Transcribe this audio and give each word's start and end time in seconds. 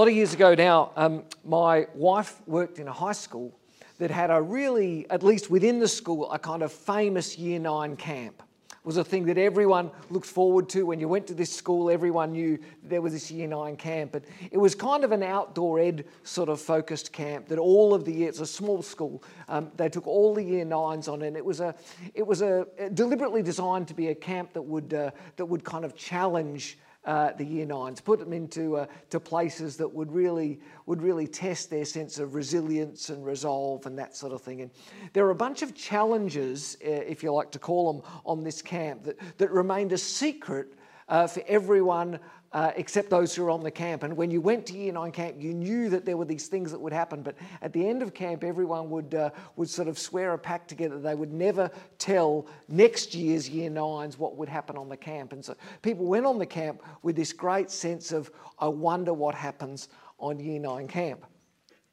lot 0.00 0.08
of 0.08 0.14
years 0.14 0.32
ago 0.32 0.54
now, 0.54 0.92
um, 0.96 1.24
my 1.44 1.86
wife 1.94 2.40
worked 2.46 2.78
in 2.78 2.88
a 2.88 2.92
high 2.92 3.12
school 3.12 3.54
that 3.98 4.10
had 4.10 4.30
a 4.30 4.40
really, 4.40 5.04
at 5.10 5.22
least 5.22 5.50
within 5.50 5.78
the 5.78 5.86
school, 5.86 6.32
a 6.32 6.38
kind 6.38 6.62
of 6.62 6.72
famous 6.72 7.36
year 7.36 7.58
nine 7.58 7.96
camp. 7.96 8.42
It 8.70 8.76
was 8.82 8.96
a 8.96 9.04
thing 9.04 9.26
that 9.26 9.36
everyone 9.36 9.90
looked 10.08 10.24
forward 10.24 10.70
to. 10.70 10.86
When 10.86 11.00
you 11.00 11.06
went 11.06 11.26
to 11.26 11.34
this 11.34 11.54
school, 11.54 11.90
everyone 11.90 12.32
knew 12.32 12.58
there 12.82 13.02
was 13.02 13.12
this 13.12 13.30
year 13.30 13.46
nine 13.46 13.76
camp. 13.76 14.12
But 14.12 14.24
it 14.50 14.56
was 14.56 14.74
kind 14.74 15.04
of 15.04 15.12
an 15.12 15.22
outdoor 15.22 15.78
ed 15.78 16.06
sort 16.24 16.48
of 16.48 16.62
focused 16.62 17.12
camp 17.12 17.48
that 17.48 17.58
all 17.58 17.92
of 17.92 18.06
the 18.06 18.12
year, 18.12 18.30
it's 18.30 18.40
a 18.40 18.46
small 18.46 18.80
school, 18.80 19.22
um, 19.50 19.70
they 19.76 19.90
took 19.90 20.06
all 20.06 20.34
the 20.34 20.42
year 20.42 20.64
nines 20.64 21.08
on 21.08 21.20
it. 21.20 21.36
It 21.36 21.44
was, 21.44 21.60
a, 21.60 21.74
it 22.14 22.26
was 22.26 22.40
a, 22.40 22.66
deliberately 22.94 23.42
designed 23.42 23.86
to 23.88 23.94
be 23.94 24.08
a 24.08 24.14
camp 24.14 24.54
that 24.54 24.62
would, 24.62 24.94
uh, 24.94 25.10
that 25.36 25.44
would 25.44 25.62
kind 25.62 25.84
of 25.84 25.94
challenge 25.94 26.78
uh, 27.04 27.32
the 27.32 27.44
year 27.44 27.64
nines, 27.64 28.00
put 28.00 28.18
them 28.18 28.32
into 28.32 28.76
uh, 28.76 28.86
to 29.08 29.18
places 29.18 29.76
that 29.78 29.88
would 29.88 30.12
really 30.12 30.60
would 30.86 31.02
really 31.02 31.26
test 31.26 31.70
their 31.70 31.84
sense 31.84 32.18
of 32.18 32.34
resilience 32.34 33.08
and 33.08 33.24
resolve 33.24 33.86
and 33.86 33.98
that 33.98 34.16
sort 34.16 34.32
of 34.32 34.42
thing. 34.42 34.60
And 34.60 34.70
there 35.12 35.24
are 35.26 35.30
a 35.30 35.34
bunch 35.34 35.62
of 35.62 35.74
challenges, 35.74 36.76
uh, 36.84 36.90
if 36.90 37.22
you 37.22 37.32
like 37.32 37.50
to 37.52 37.58
call 37.58 37.92
them, 37.92 38.02
on 38.24 38.44
this 38.44 38.60
camp 38.60 39.04
that, 39.04 39.16
that 39.38 39.50
remained 39.50 39.92
a 39.92 39.98
secret 39.98 40.74
uh, 41.08 41.26
for 41.26 41.42
everyone 41.48 42.20
uh, 42.52 42.72
except 42.74 43.10
those 43.10 43.34
who 43.34 43.44
were 43.44 43.50
on 43.50 43.62
the 43.62 43.70
camp. 43.70 44.02
And 44.02 44.16
when 44.16 44.30
you 44.30 44.40
went 44.40 44.66
to 44.66 44.76
Year 44.76 44.92
9 44.92 45.12
camp, 45.12 45.36
you 45.38 45.54
knew 45.54 45.88
that 45.90 46.04
there 46.04 46.16
were 46.16 46.24
these 46.24 46.48
things 46.48 46.72
that 46.72 46.80
would 46.80 46.92
happen. 46.92 47.22
But 47.22 47.36
at 47.62 47.72
the 47.72 47.88
end 47.88 48.02
of 48.02 48.12
camp, 48.12 48.42
everyone 48.42 48.90
would, 48.90 49.14
uh, 49.14 49.30
would 49.56 49.68
sort 49.68 49.86
of 49.86 49.98
swear 49.98 50.32
a 50.32 50.38
pact 50.38 50.68
together. 50.68 50.98
They 50.98 51.14
would 51.14 51.32
never 51.32 51.70
tell 51.98 52.46
next 52.68 53.14
year's 53.14 53.48
Year 53.48 53.70
9s 53.70 54.18
what 54.18 54.36
would 54.36 54.48
happen 54.48 54.76
on 54.76 54.88
the 54.88 54.96
camp. 54.96 55.32
And 55.32 55.44
so 55.44 55.54
people 55.82 56.06
went 56.06 56.26
on 56.26 56.38
the 56.38 56.46
camp 56.46 56.82
with 57.02 57.14
this 57.14 57.32
great 57.32 57.70
sense 57.70 58.10
of, 58.10 58.30
I 58.58 58.66
wonder 58.66 59.14
what 59.14 59.34
happens 59.34 59.88
on 60.18 60.40
Year 60.40 60.58
9 60.58 60.88
camp. 60.88 61.26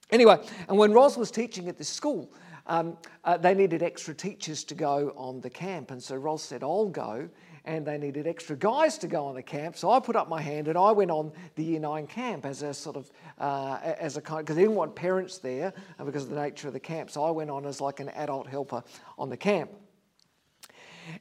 Anyway, 0.10 0.38
and 0.70 0.78
when 0.78 0.92
Ros 0.92 1.18
was 1.18 1.30
teaching 1.30 1.68
at 1.70 1.78
this 1.78 1.90
school, 1.90 2.32
um, 2.66 2.98
uh, 3.24 3.38
they 3.38 3.54
needed 3.54 3.84
extra 3.84 4.14
teachers 4.14 4.64
to 4.66 4.76
go 4.76 5.14
on 5.16 5.40
the 5.42 5.50
camp. 5.50 5.92
And 5.92 6.02
so 6.02 6.16
Ros 6.16 6.42
said, 6.42 6.64
I'll 6.64 6.90
go 6.90 7.30
and 7.68 7.86
they 7.86 7.98
needed 7.98 8.26
extra 8.26 8.56
guys 8.56 8.98
to 9.00 9.08
go 9.08 9.26
on 9.26 9.36
the 9.36 9.44
camp. 9.44 9.78
So 9.78 9.92
I 9.92 10.00
put 10.00 10.16
up 10.16 10.30
my 10.30 10.42
hand 10.42 10.70
and 10.70 10.78
I 10.78 10.92
went 10.92 11.12
on 11.12 11.34
the 11.56 11.64
Year 11.64 11.80
9 11.82 12.08
camp 12.08 12.46
as 12.46 12.62
a 12.62 12.74
sort 12.74 12.96
of, 12.96 13.12
uh, 13.40 13.78
as 13.84 14.16
a 14.16 14.22
kind, 14.22 14.40
because 14.40 14.56
they 14.56 14.64
didn't 14.64 14.78
want 14.78 14.96
parents 14.96 15.38
there 15.38 15.74
uh, 16.00 16.06
because 16.06 16.24
of 16.24 16.30
the 16.30 16.42
nature 16.42 16.68
of 16.70 16.74
the 16.74 16.80
camp. 16.80 17.12
So 17.12 17.24
I 17.24 17.30
went 17.30 17.52
on 17.52 17.66
as 17.66 17.82
like 17.82 18.00
an 18.00 18.10
adult 18.10 18.48
helper 18.48 18.84
on 19.20 19.30
the 19.30 19.38
camp. 19.38 19.70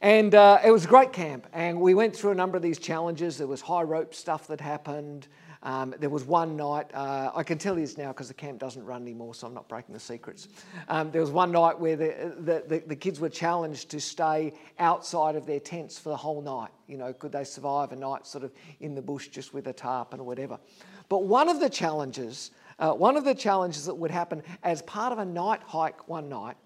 And 0.01 0.35
uh, 0.35 0.61
it 0.65 0.71
was 0.71 0.85
a 0.85 0.89
great 0.89 1.13
camp, 1.13 1.47
and 1.53 1.81
we 1.81 1.95
went 1.95 2.15
through 2.17 2.33
a 2.33 2.35
number 2.35 2.57
of 2.57 2.63
these 2.63 2.79
challenges. 2.79 3.39
There 3.39 3.47
was 3.47 3.61
high 3.61 3.83
rope 3.83 4.15
stuff 4.15 4.49
that 4.49 4.61
happened. 4.61 5.29
Um, 5.67 5.97
there 5.99 6.11
was 6.11 6.23
one 6.23 6.57
night, 6.57 6.87
uh, 6.95 7.33
I 7.35 7.43
can 7.43 7.59
tell 7.59 7.75
you 7.75 7.81
this 7.81 7.99
now 7.99 8.13
because 8.13 8.29
the 8.29 8.35
camp 8.35 8.61
doesn't 8.61 8.85
run 8.85 9.03
anymore, 9.03 9.35
so 9.35 9.49
I'm 9.49 9.53
not 9.53 9.69
breaking 9.69 9.95
the 9.95 10.01
secrets. 10.01 10.47
Um, 10.87 11.11
there 11.11 11.21
was 11.21 11.33
one 11.33 11.51
night 11.51 11.81
where 11.81 11.97
the, 11.97 12.35
the, 12.39 12.63
the, 12.69 12.83
the, 12.87 12.95
kids 12.95 13.19
were 13.19 13.29
challenged 13.29 13.91
to 13.91 14.01
stay 14.01 14.53
outside 14.79 15.35
of 15.35 15.45
their 15.45 15.59
tents 15.59 15.99
for 15.99 16.11
the 16.11 16.17
whole 16.17 16.41
night. 16.41 16.71
You 16.87 16.99
know, 16.99 17.13
could 17.13 17.33
they 17.33 17.43
survive 17.43 17.91
a 17.91 17.97
night 17.97 18.29
sort 18.29 18.45
of 18.45 18.53
in 18.79 18.95
the 18.95 19.03
bush 19.03 19.27
just 19.27 19.53
with 19.53 19.67
a 19.67 19.73
tarp 19.73 20.15
and 20.15 20.25
whatever? 20.25 20.57
But 21.09 21.25
one 21.25 21.49
of 21.49 21.59
the 21.59 21.69
challenges, 21.69 22.53
uh, 22.79 22.93
one 22.93 23.17
of 23.17 23.25
the 23.25 23.35
challenges 23.35 23.87
that 23.87 23.95
would 23.95 24.13
happen 24.13 24.45
as 24.63 24.83
part 24.83 25.13
of 25.13 25.19
a 25.19 25.25
night 25.25 25.63
hike 25.67 26.07
one 26.07 26.29
night 26.29 26.57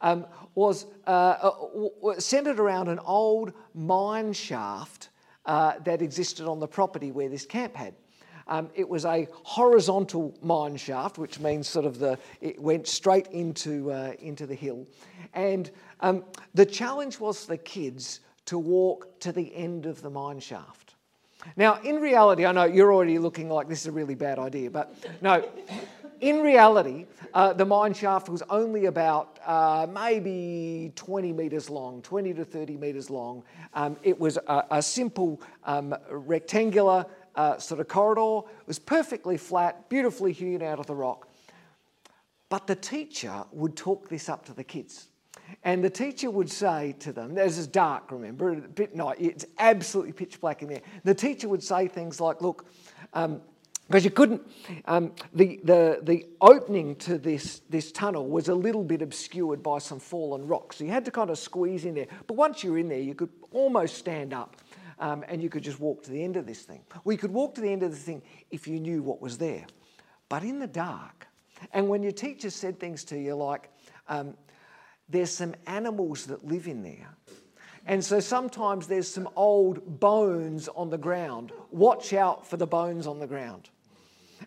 um, 0.00 0.24
was 0.54 0.86
uh, 1.06 1.10
uh 1.10 2.18
centered 2.18 2.58
around 2.58 2.88
an 2.88 3.00
old 3.00 3.52
mine 3.74 4.32
shaft 4.32 5.10
uh, 5.44 5.78
that 5.80 6.00
existed 6.00 6.46
on 6.46 6.58
the 6.58 6.68
property 6.68 7.12
where 7.12 7.28
this 7.28 7.44
camp 7.44 7.76
had. 7.76 7.94
Um, 8.50 8.68
it 8.74 8.88
was 8.88 9.04
a 9.04 9.28
horizontal 9.44 10.36
mine 10.42 10.76
shaft, 10.76 11.18
which 11.18 11.38
means 11.38 11.68
sort 11.68 11.86
of 11.86 11.98
the 11.98 12.18
it 12.40 12.60
went 12.60 12.88
straight 12.88 13.28
into 13.28 13.90
uh, 13.92 14.12
into 14.18 14.44
the 14.44 14.56
hill, 14.56 14.86
and 15.32 15.70
um, 16.00 16.24
the 16.52 16.66
challenge 16.66 17.20
was 17.20 17.44
for 17.44 17.52
the 17.52 17.58
kids 17.58 18.20
to 18.46 18.58
walk 18.58 19.20
to 19.20 19.30
the 19.30 19.54
end 19.54 19.86
of 19.86 20.02
the 20.02 20.10
mine 20.10 20.40
shaft. 20.40 20.96
Now, 21.56 21.80
in 21.82 21.96
reality, 21.96 22.44
I 22.44 22.52
know 22.52 22.64
you're 22.64 22.92
already 22.92 23.18
looking 23.18 23.48
like 23.48 23.68
this 23.68 23.82
is 23.82 23.86
a 23.86 23.92
really 23.92 24.16
bad 24.16 24.38
idea, 24.38 24.70
but 24.70 24.94
no. 25.22 25.48
In 26.20 26.42
reality, 26.42 27.06
uh, 27.32 27.54
the 27.54 27.64
mine 27.64 27.94
shaft 27.94 28.28
was 28.28 28.42
only 28.50 28.84
about 28.84 29.38
uh, 29.46 29.86
maybe 29.90 30.92
20 30.94 31.32
metres 31.32 31.70
long, 31.70 32.02
20 32.02 32.34
to 32.34 32.44
30 32.44 32.76
metres 32.76 33.08
long. 33.08 33.42
Um, 33.72 33.96
it 34.02 34.20
was 34.20 34.36
a, 34.36 34.66
a 34.70 34.82
simple 34.82 35.40
um, 35.64 35.94
rectangular 36.10 37.06
uh, 37.40 37.58
sort 37.58 37.80
of 37.80 37.88
corridor. 37.88 38.48
It 38.60 38.66
was 38.66 38.78
perfectly 38.78 39.38
flat, 39.38 39.88
beautifully 39.88 40.32
hewn 40.32 40.62
out 40.62 40.78
of 40.78 40.86
the 40.86 40.94
rock. 40.94 41.28
But 42.50 42.66
the 42.66 42.74
teacher 42.74 43.44
would 43.52 43.76
talk 43.76 44.08
this 44.10 44.28
up 44.28 44.44
to 44.46 44.52
the 44.52 44.64
kids. 44.64 45.08
And 45.64 45.82
the 45.82 45.90
teacher 45.90 46.30
would 46.30 46.50
say 46.50 46.94
to 47.00 47.12
them, 47.12 47.34
this 47.34 47.56
is 47.56 47.66
dark, 47.66 48.12
remember, 48.12 48.52
a 48.52 48.56
bit 48.56 48.94
night, 48.94 49.16
it's 49.18 49.46
absolutely 49.58 50.12
pitch 50.12 50.40
black 50.40 50.62
in 50.62 50.68
there. 50.68 50.82
The 51.04 51.14
teacher 51.14 51.48
would 51.48 51.62
say 51.62 51.88
things 51.88 52.20
like, 52.20 52.42
look, 52.42 52.66
um, 53.14 53.40
because 53.88 54.04
you 54.04 54.10
couldn't, 54.10 54.42
um, 54.84 55.12
the, 55.32 55.60
the, 55.64 56.00
the 56.02 56.26
opening 56.40 56.94
to 56.96 57.18
this, 57.18 57.62
this 57.70 57.90
tunnel 57.90 58.28
was 58.28 58.48
a 58.48 58.54
little 58.54 58.84
bit 58.84 59.02
obscured 59.02 59.62
by 59.62 59.78
some 59.78 59.98
fallen 59.98 60.46
rocks. 60.46 60.76
So 60.76 60.84
you 60.84 60.90
had 60.90 61.04
to 61.06 61.10
kind 61.10 61.30
of 61.30 61.38
squeeze 61.38 61.84
in 61.84 61.94
there. 61.94 62.06
But 62.28 62.34
once 62.34 62.62
you're 62.62 62.78
in 62.78 62.88
there, 62.88 63.00
you 63.00 63.14
could 63.14 63.30
almost 63.50 63.96
stand 63.96 64.32
up 64.32 64.56
um, 65.00 65.24
and 65.28 65.42
you 65.42 65.48
could 65.48 65.64
just 65.64 65.80
walk 65.80 66.02
to 66.04 66.10
the 66.10 66.22
end 66.22 66.36
of 66.36 66.46
this 66.46 66.62
thing. 66.62 66.82
You 67.06 67.16
could 67.16 67.32
walk 67.32 67.54
to 67.56 67.60
the 67.60 67.72
end 67.72 67.82
of 67.82 67.90
the 67.90 67.96
thing 67.96 68.22
if 68.50 68.68
you 68.68 68.78
knew 68.78 69.02
what 69.02 69.20
was 69.20 69.38
there. 69.38 69.66
But 70.28 70.44
in 70.44 70.60
the 70.60 70.66
dark, 70.66 71.26
and 71.72 71.88
when 71.88 72.02
your 72.02 72.12
teacher 72.12 72.50
said 72.50 72.78
things 72.78 73.04
to 73.04 73.18
you 73.18 73.34
like, 73.34 73.70
um, 74.08 74.36
there's 75.08 75.30
some 75.30 75.54
animals 75.66 76.26
that 76.26 76.46
live 76.46 76.68
in 76.68 76.82
there. 76.82 77.08
And 77.86 78.04
so 78.04 78.20
sometimes 78.20 78.86
there's 78.86 79.08
some 79.08 79.28
old 79.36 80.00
bones 80.00 80.68
on 80.68 80.90
the 80.90 80.98
ground. 80.98 81.52
Watch 81.70 82.12
out 82.12 82.46
for 82.46 82.56
the 82.56 82.66
bones 82.66 83.06
on 83.06 83.18
the 83.18 83.26
ground. 83.26 83.70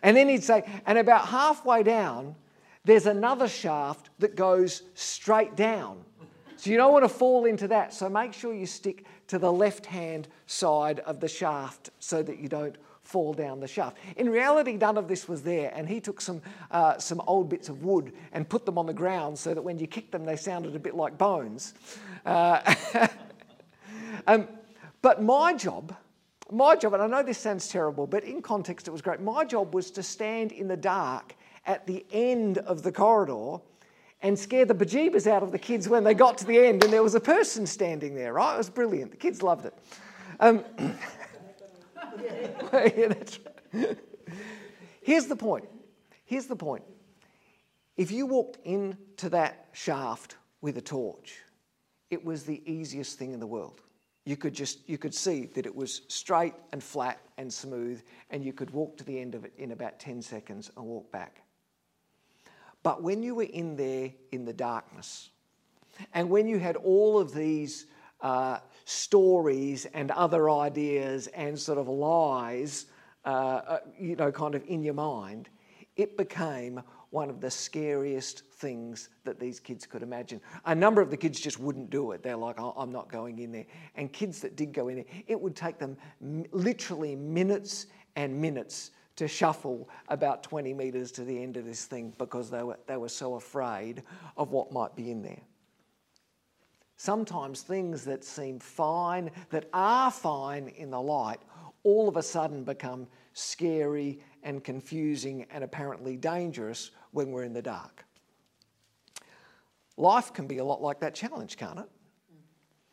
And 0.02 0.16
then 0.16 0.28
he'd 0.28 0.44
say, 0.44 0.64
and 0.86 0.98
about 0.98 1.28
halfway 1.28 1.82
down, 1.82 2.36
there's 2.84 3.06
another 3.06 3.48
shaft 3.48 4.10
that 4.20 4.36
goes 4.36 4.82
straight 4.94 5.56
down. 5.56 6.04
So 6.56 6.70
you 6.70 6.76
don't 6.76 6.92
want 6.92 7.04
to 7.04 7.08
fall 7.08 7.44
into 7.44 7.68
that. 7.68 7.92
So 7.92 8.08
make 8.08 8.32
sure 8.32 8.54
you 8.54 8.66
stick 8.66 9.04
to 9.28 9.38
the 9.38 9.52
left 9.52 9.86
hand 9.86 10.28
side 10.46 11.00
of 11.00 11.20
the 11.20 11.28
shaft 11.28 11.90
so 11.98 12.22
that 12.22 12.38
you 12.38 12.48
don't 12.48 12.76
fall 13.04 13.34
down 13.34 13.60
the 13.60 13.68
shaft. 13.68 13.98
In 14.16 14.30
reality, 14.30 14.76
none 14.76 14.96
of 14.96 15.08
this 15.08 15.28
was 15.28 15.42
there, 15.42 15.70
and 15.74 15.88
he 15.88 16.00
took 16.00 16.20
some, 16.20 16.40
uh, 16.70 16.98
some 16.98 17.20
old 17.26 17.48
bits 17.48 17.68
of 17.68 17.84
wood 17.84 18.12
and 18.32 18.48
put 18.48 18.64
them 18.64 18.78
on 18.78 18.86
the 18.86 18.94
ground 18.94 19.38
so 19.38 19.54
that 19.54 19.62
when 19.62 19.78
you 19.78 19.86
kicked 19.86 20.12
them, 20.12 20.24
they 20.24 20.36
sounded 20.36 20.74
a 20.74 20.78
bit 20.78 20.94
like 20.94 21.18
bones. 21.18 21.74
Uh, 22.24 22.74
um, 24.26 24.48
but 25.02 25.22
my 25.22 25.52
job, 25.52 25.94
my 26.50 26.76
job, 26.76 26.94
and 26.94 27.02
I 27.02 27.06
know 27.06 27.22
this 27.22 27.38
sounds 27.38 27.68
terrible, 27.68 28.06
but 28.06 28.24
in 28.24 28.40
context 28.40 28.88
it 28.88 28.90
was 28.90 29.02
great. 29.02 29.20
My 29.20 29.44
job 29.44 29.74
was 29.74 29.90
to 29.92 30.02
stand 30.02 30.52
in 30.52 30.66
the 30.66 30.76
dark 30.76 31.34
at 31.66 31.86
the 31.86 32.04
end 32.10 32.58
of 32.58 32.82
the 32.82 32.92
corridor 32.92 33.58
and 34.24 34.38
scare 34.38 34.64
the 34.64 34.74
bejeebers 34.74 35.26
out 35.26 35.42
of 35.42 35.52
the 35.52 35.58
kids 35.58 35.86
when 35.86 36.02
they 36.02 36.14
got 36.14 36.38
to 36.38 36.46
the 36.46 36.58
end 36.58 36.82
and 36.82 36.90
there 36.90 37.02
was 37.02 37.14
a 37.14 37.20
person 37.20 37.66
standing 37.66 38.14
there, 38.14 38.32
right? 38.32 38.54
It 38.54 38.58
was 38.58 38.70
brilliant. 38.70 39.10
The 39.10 39.18
kids 39.18 39.42
loved 39.42 39.66
it. 39.66 39.74
Um, 40.40 40.64
yeah, 42.22 43.08
that's 43.08 43.38
right. 43.44 43.98
Here's 45.02 45.26
the 45.26 45.36
point. 45.36 45.68
Here's 46.24 46.46
the 46.46 46.56
point. 46.56 46.84
If 47.98 48.10
you 48.10 48.24
walked 48.24 48.56
into 48.64 49.28
that 49.28 49.68
shaft 49.72 50.36
with 50.62 50.78
a 50.78 50.80
torch, 50.80 51.42
it 52.10 52.24
was 52.24 52.44
the 52.44 52.62
easiest 52.64 53.18
thing 53.18 53.34
in 53.34 53.40
the 53.40 53.46
world. 53.46 53.82
You 54.24 54.38
could 54.38 54.54
just 54.54 54.88
you 54.88 54.96
could 54.96 55.14
see 55.14 55.50
that 55.54 55.66
it 55.66 55.76
was 55.76 56.00
straight 56.08 56.54
and 56.72 56.82
flat 56.82 57.20
and 57.36 57.52
smooth, 57.52 58.02
and 58.30 58.42
you 58.42 58.54
could 58.54 58.70
walk 58.70 58.96
to 58.96 59.04
the 59.04 59.20
end 59.20 59.34
of 59.34 59.44
it 59.44 59.52
in 59.58 59.72
about 59.72 59.98
10 59.98 60.22
seconds 60.22 60.70
and 60.78 60.86
walk 60.86 61.12
back. 61.12 61.43
But 62.84 63.02
when 63.02 63.22
you 63.22 63.34
were 63.34 63.42
in 63.42 63.74
there 63.74 64.12
in 64.30 64.44
the 64.44 64.52
darkness, 64.52 65.30
and 66.12 66.30
when 66.30 66.46
you 66.46 66.58
had 66.58 66.76
all 66.76 67.18
of 67.18 67.34
these 67.34 67.86
uh, 68.20 68.58
stories 68.84 69.86
and 69.86 70.10
other 70.12 70.50
ideas 70.50 71.26
and 71.28 71.58
sort 71.58 71.78
of 71.78 71.88
lies, 71.88 72.86
uh, 73.24 73.28
uh, 73.28 73.78
you 73.98 74.16
know, 74.16 74.30
kind 74.30 74.54
of 74.54 74.62
in 74.66 74.82
your 74.82 74.94
mind, 74.94 75.48
it 75.96 76.18
became 76.18 76.82
one 77.08 77.30
of 77.30 77.40
the 77.40 77.50
scariest 77.50 78.42
things 78.56 79.08
that 79.24 79.40
these 79.40 79.60
kids 79.60 79.86
could 79.86 80.02
imagine. 80.02 80.40
A 80.66 80.74
number 80.74 81.00
of 81.00 81.10
the 81.10 81.16
kids 81.16 81.40
just 81.40 81.58
wouldn't 81.58 81.88
do 81.88 82.12
it. 82.12 82.22
They're 82.22 82.36
like, 82.36 82.56
I'm 82.58 82.92
not 82.92 83.10
going 83.10 83.38
in 83.38 83.52
there. 83.52 83.66
And 83.94 84.12
kids 84.12 84.40
that 84.40 84.56
did 84.56 84.72
go 84.72 84.88
in 84.88 84.96
there, 84.96 85.04
it 85.26 85.40
would 85.40 85.56
take 85.56 85.78
them 85.78 85.96
literally 86.52 87.16
minutes 87.16 87.86
and 88.16 88.38
minutes 88.38 88.90
to 89.16 89.28
shuffle 89.28 89.88
about 90.08 90.42
20 90.42 90.74
metres 90.74 91.12
to 91.12 91.24
the 91.24 91.40
end 91.40 91.56
of 91.56 91.64
this 91.64 91.84
thing 91.84 92.12
because 92.18 92.50
they 92.50 92.62
were, 92.62 92.78
they 92.86 92.96
were 92.96 93.08
so 93.08 93.34
afraid 93.34 94.02
of 94.36 94.50
what 94.50 94.72
might 94.72 94.96
be 94.96 95.10
in 95.10 95.22
there. 95.22 95.40
Sometimes 96.96 97.62
things 97.62 98.04
that 98.04 98.24
seem 98.24 98.58
fine, 98.58 99.30
that 99.50 99.68
are 99.72 100.10
fine 100.10 100.68
in 100.68 100.90
the 100.90 101.00
light, 101.00 101.40
all 101.82 102.08
of 102.08 102.16
a 102.16 102.22
sudden 102.22 102.64
become 102.64 103.06
scary 103.32 104.20
and 104.42 104.62
confusing 104.62 105.46
and 105.50 105.64
apparently 105.64 106.16
dangerous 106.16 106.90
when 107.10 107.30
we're 107.30 107.44
in 107.44 107.52
the 107.52 107.62
dark. 107.62 108.04
Life 109.96 110.32
can 110.32 110.46
be 110.46 110.58
a 110.58 110.64
lot 110.64 110.82
like 110.82 111.00
that 111.00 111.14
challenge, 111.14 111.56
can't 111.56 111.78
it? 111.78 111.88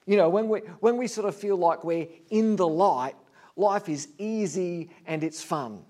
You 0.06 0.18
know, 0.18 0.30
when 0.30 0.50
we, 0.50 0.60
when 0.80 0.98
we 0.98 1.08
sort 1.08 1.28
of 1.28 1.36
feel 1.36 1.58
like 1.58 1.84
we're 1.84 2.08
in 2.30 2.56
the 2.56 2.68
light, 2.68 3.16
life 3.56 3.88
is 3.88 4.10
easy 4.18 4.90
and 5.06 5.24
it's 5.24 5.44
fun. 5.44 5.84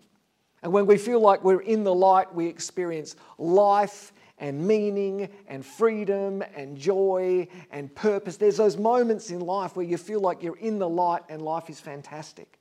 And 0.64 0.72
when 0.72 0.86
we 0.86 0.98
feel 0.98 1.20
like 1.20 1.44
we're 1.44 1.62
in 1.62 1.84
the 1.84 1.94
light, 1.94 2.34
we 2.34 2.48
experience 2.48 3.16
life 3.38 4.14
and 4.38 4.68
meaning 4.68 5.30
and 5.48 5.66
freedom 5.66 6.44
and 6.56 6.78
joy 6.78 7.48
and 7.72 7.94
purpose. 7.96 8.38
There's 8.38 8.58
those 8.58 8.78
moments 8.78 9.32
in 9.32 9.40
life 9.40 9.76
where 9.76 9.86
you 9.86 9.98
feel 9.98 10.20
like 10.20 10.44
you're 10.44 10.58
in 10.58 10.80
the 10.80 10.90
light 10.90 11.24
and 11.30 11.42
life 11.42 11.70
is 11.70 11.80
fantastic. 11.80 12.60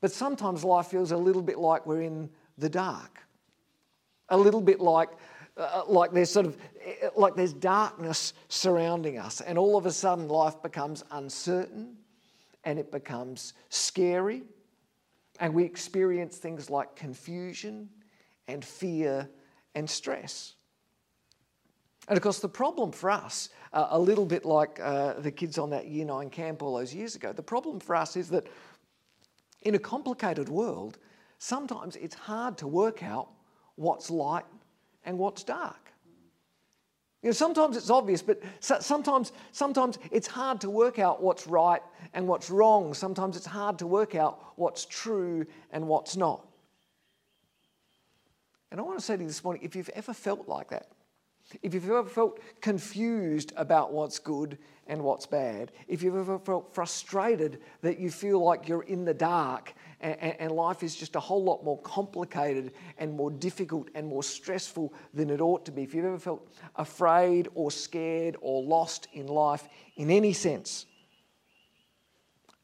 But 0.00 0.12
sometimes 0.12 0.62
life 0.62 0.86
feels 0.86 1.12
a 1.12 1.16
little 1.16 1.42
bit 1.42 1.58
like 1.58 1.86
we're 1.86 2.02
in 2.02 2.28
the 2.58 2.68
dark, 2.68 3.20
a 4.28 4.36
little 4.36 4.60
bit 4.60 4.80
like 4.80 5.10
uh, 5.56 5.82
like 5.86 6.12
there's 6.12 6.30
sort 6.30 6.44
of 6.44 6.58
like 7.16 7.34
there's 7.34 7.54
darkness 7.54 8.34
surrounding 8.48 9.18
us 9.18 9.40
and 9.40 9.56
all 9.56 9.76
of 9.78 9.86
a 9.86 9.90
sudden 9.90 10.28
life 10.28 10.60
becomes 10.62 11.02
uncertain 11.12 11.96
and 12.64 12.78
it 12.78 12.92
becomes 12.92 13.54
scary 13.70 14.42
and 15.40 15.54
we 15.54 15.64
experience 15.64 16.36
things 16.38 16.70
like 16.70 16.94
confusion 16.96 17.88
and 18.48 18.64
fear 18.64 19.28
and 19.74 19.88
stress 19.88 20.54
and 22.08 22.16
of 22.16 22.22
course 22.22 22.38
the 22.38 22.48
problem 22.48 22.92
for 22.92 23.10
us 23.10 23.48
uh, 23.72 23.88
a 23.90 23.98
little 23.98 24.26
bit 24.26 24.44
like 24.44 24.78
uh, 24.80 25.14
the 25.14 25.30
kids 25.30 25.58
on 25.58 25.70
that 25.70 25.86
year 25.86 26.04
9 26.04 26.30
camp 26.30 26.62
all 26.62 26.76
those 26.76 26.94
years 26.94 27.14
ago 27.14 27.32
the 27.32 27.42
problem 27.42 27.80
for 27.80 27.94
us 27.96 28.16
is 28.16 28.28
that 28.28 28.46
in 29.62 29.74
a 29.74 29.78
complicated 29.78 30.48
world 30.48 30.98
sometimes 31.38 31.96
it's 31.96 32.14
hard 32.14 32.56
to 32.58 32.66
work 32.66 33.02
out 33.02 33.28
what's 33.76 34.10
light 34.10 34.44
and 35.04 35.18
what's 35.18 35.44
dark. 35.44 35.92
You 37.22 37.30
know, 37.30 37.32
sometimes 37.32 37.76
it's 37.76 37.90
obvious, 37.90 38.22
but 38.22 38.42
sometimes, 38.60 39.32
sometimes 39.50 39.98
it's 40.10 40.26
hard 40.26 40.60
to 40.60 40.70
work 40.70 40.98
out 40.98 41.22
what's 41.22 41.46
right 41.46 41.82
and 42.14 42.28
what's 42.28 42.50
wrong. 42.50 42.94
Sometimes 42.94 43.36
it's 43.36 43.46
hard 43.46 43.78
to 43.80 43.86
work 43.86 44.14
out 44.14 44.52
what's 44.56 44.84
true 44.84 45.46
and 45.70 45.88
what's 45.88 46.16
not. 46.16 46.46
And 48.70 48.80
I 48.80 48.82
want 48.82 48.98
to 48.98 49.04
say 49.04 49.16
to 49.16 49.22
you 49.22 49.28
this 49.28 49.42
morning 49.42 49.62
if 49.64 49.74
you've 49.74 49.88
ever 49.90 50.12
felt 50.12 50.46
like 50.46 50.68
that, 50.70 50.88
if 51.62 51.74
you've 51.74 51.88
ever 51.88 52.08
felt 52.08 52.40
confused 52.60 53.52
about 53.56 53.92
what's 53.92 54.18
good 54.18 54.58
and 54.88 55.02
what's 55.02 55.26
bad, 55.26 55.72
if 55.88 56.02
you've 56.02 56.16
ever 56.16 56.38
felt 56.38 56.74
frustrated 56.74 57.60
that 57.82 57.98
you 57.98 58.10
feel 58.10 58.44
like 58.44 58.68
you're 58.68 58.82
in 58.82 59.04
the 59.04 59.14
dark 59.14 59.74
and, 60.00 60.20
and, 60.20 60.52
life 60.52 60.82
is 60.82 60.94
just 60.94 61.16
a 61.16 61.20
whole 61.20 61.42
lot 61.42 61.64
more 61.64 61.80
complicated 61.80 62.72
and 62.98 63.12
more 63.12 63.30
difficult 63.30 63.88
and 63.94 64.06
more 64.06 64.22
stressful 64.22 64.92
than 65.14 65.30
it 65.30 65.40
ought 65.40 65.64
to 65.64 65.72
be, 65.72 65.82
if 65.82 65.94
you've 65.94 66.04
ever 66.04 66.18
felt 66.18 66.46
afraid 66.76 67.48
or 67.54 67.70
scared 67.70 68.36
or 68.40 68.62
lost 68.62 69.08
in 69.14 69.26
life 69.26 69.68
in 69.96 70.10
any 70.10 70.32
sense, 70.32 70.86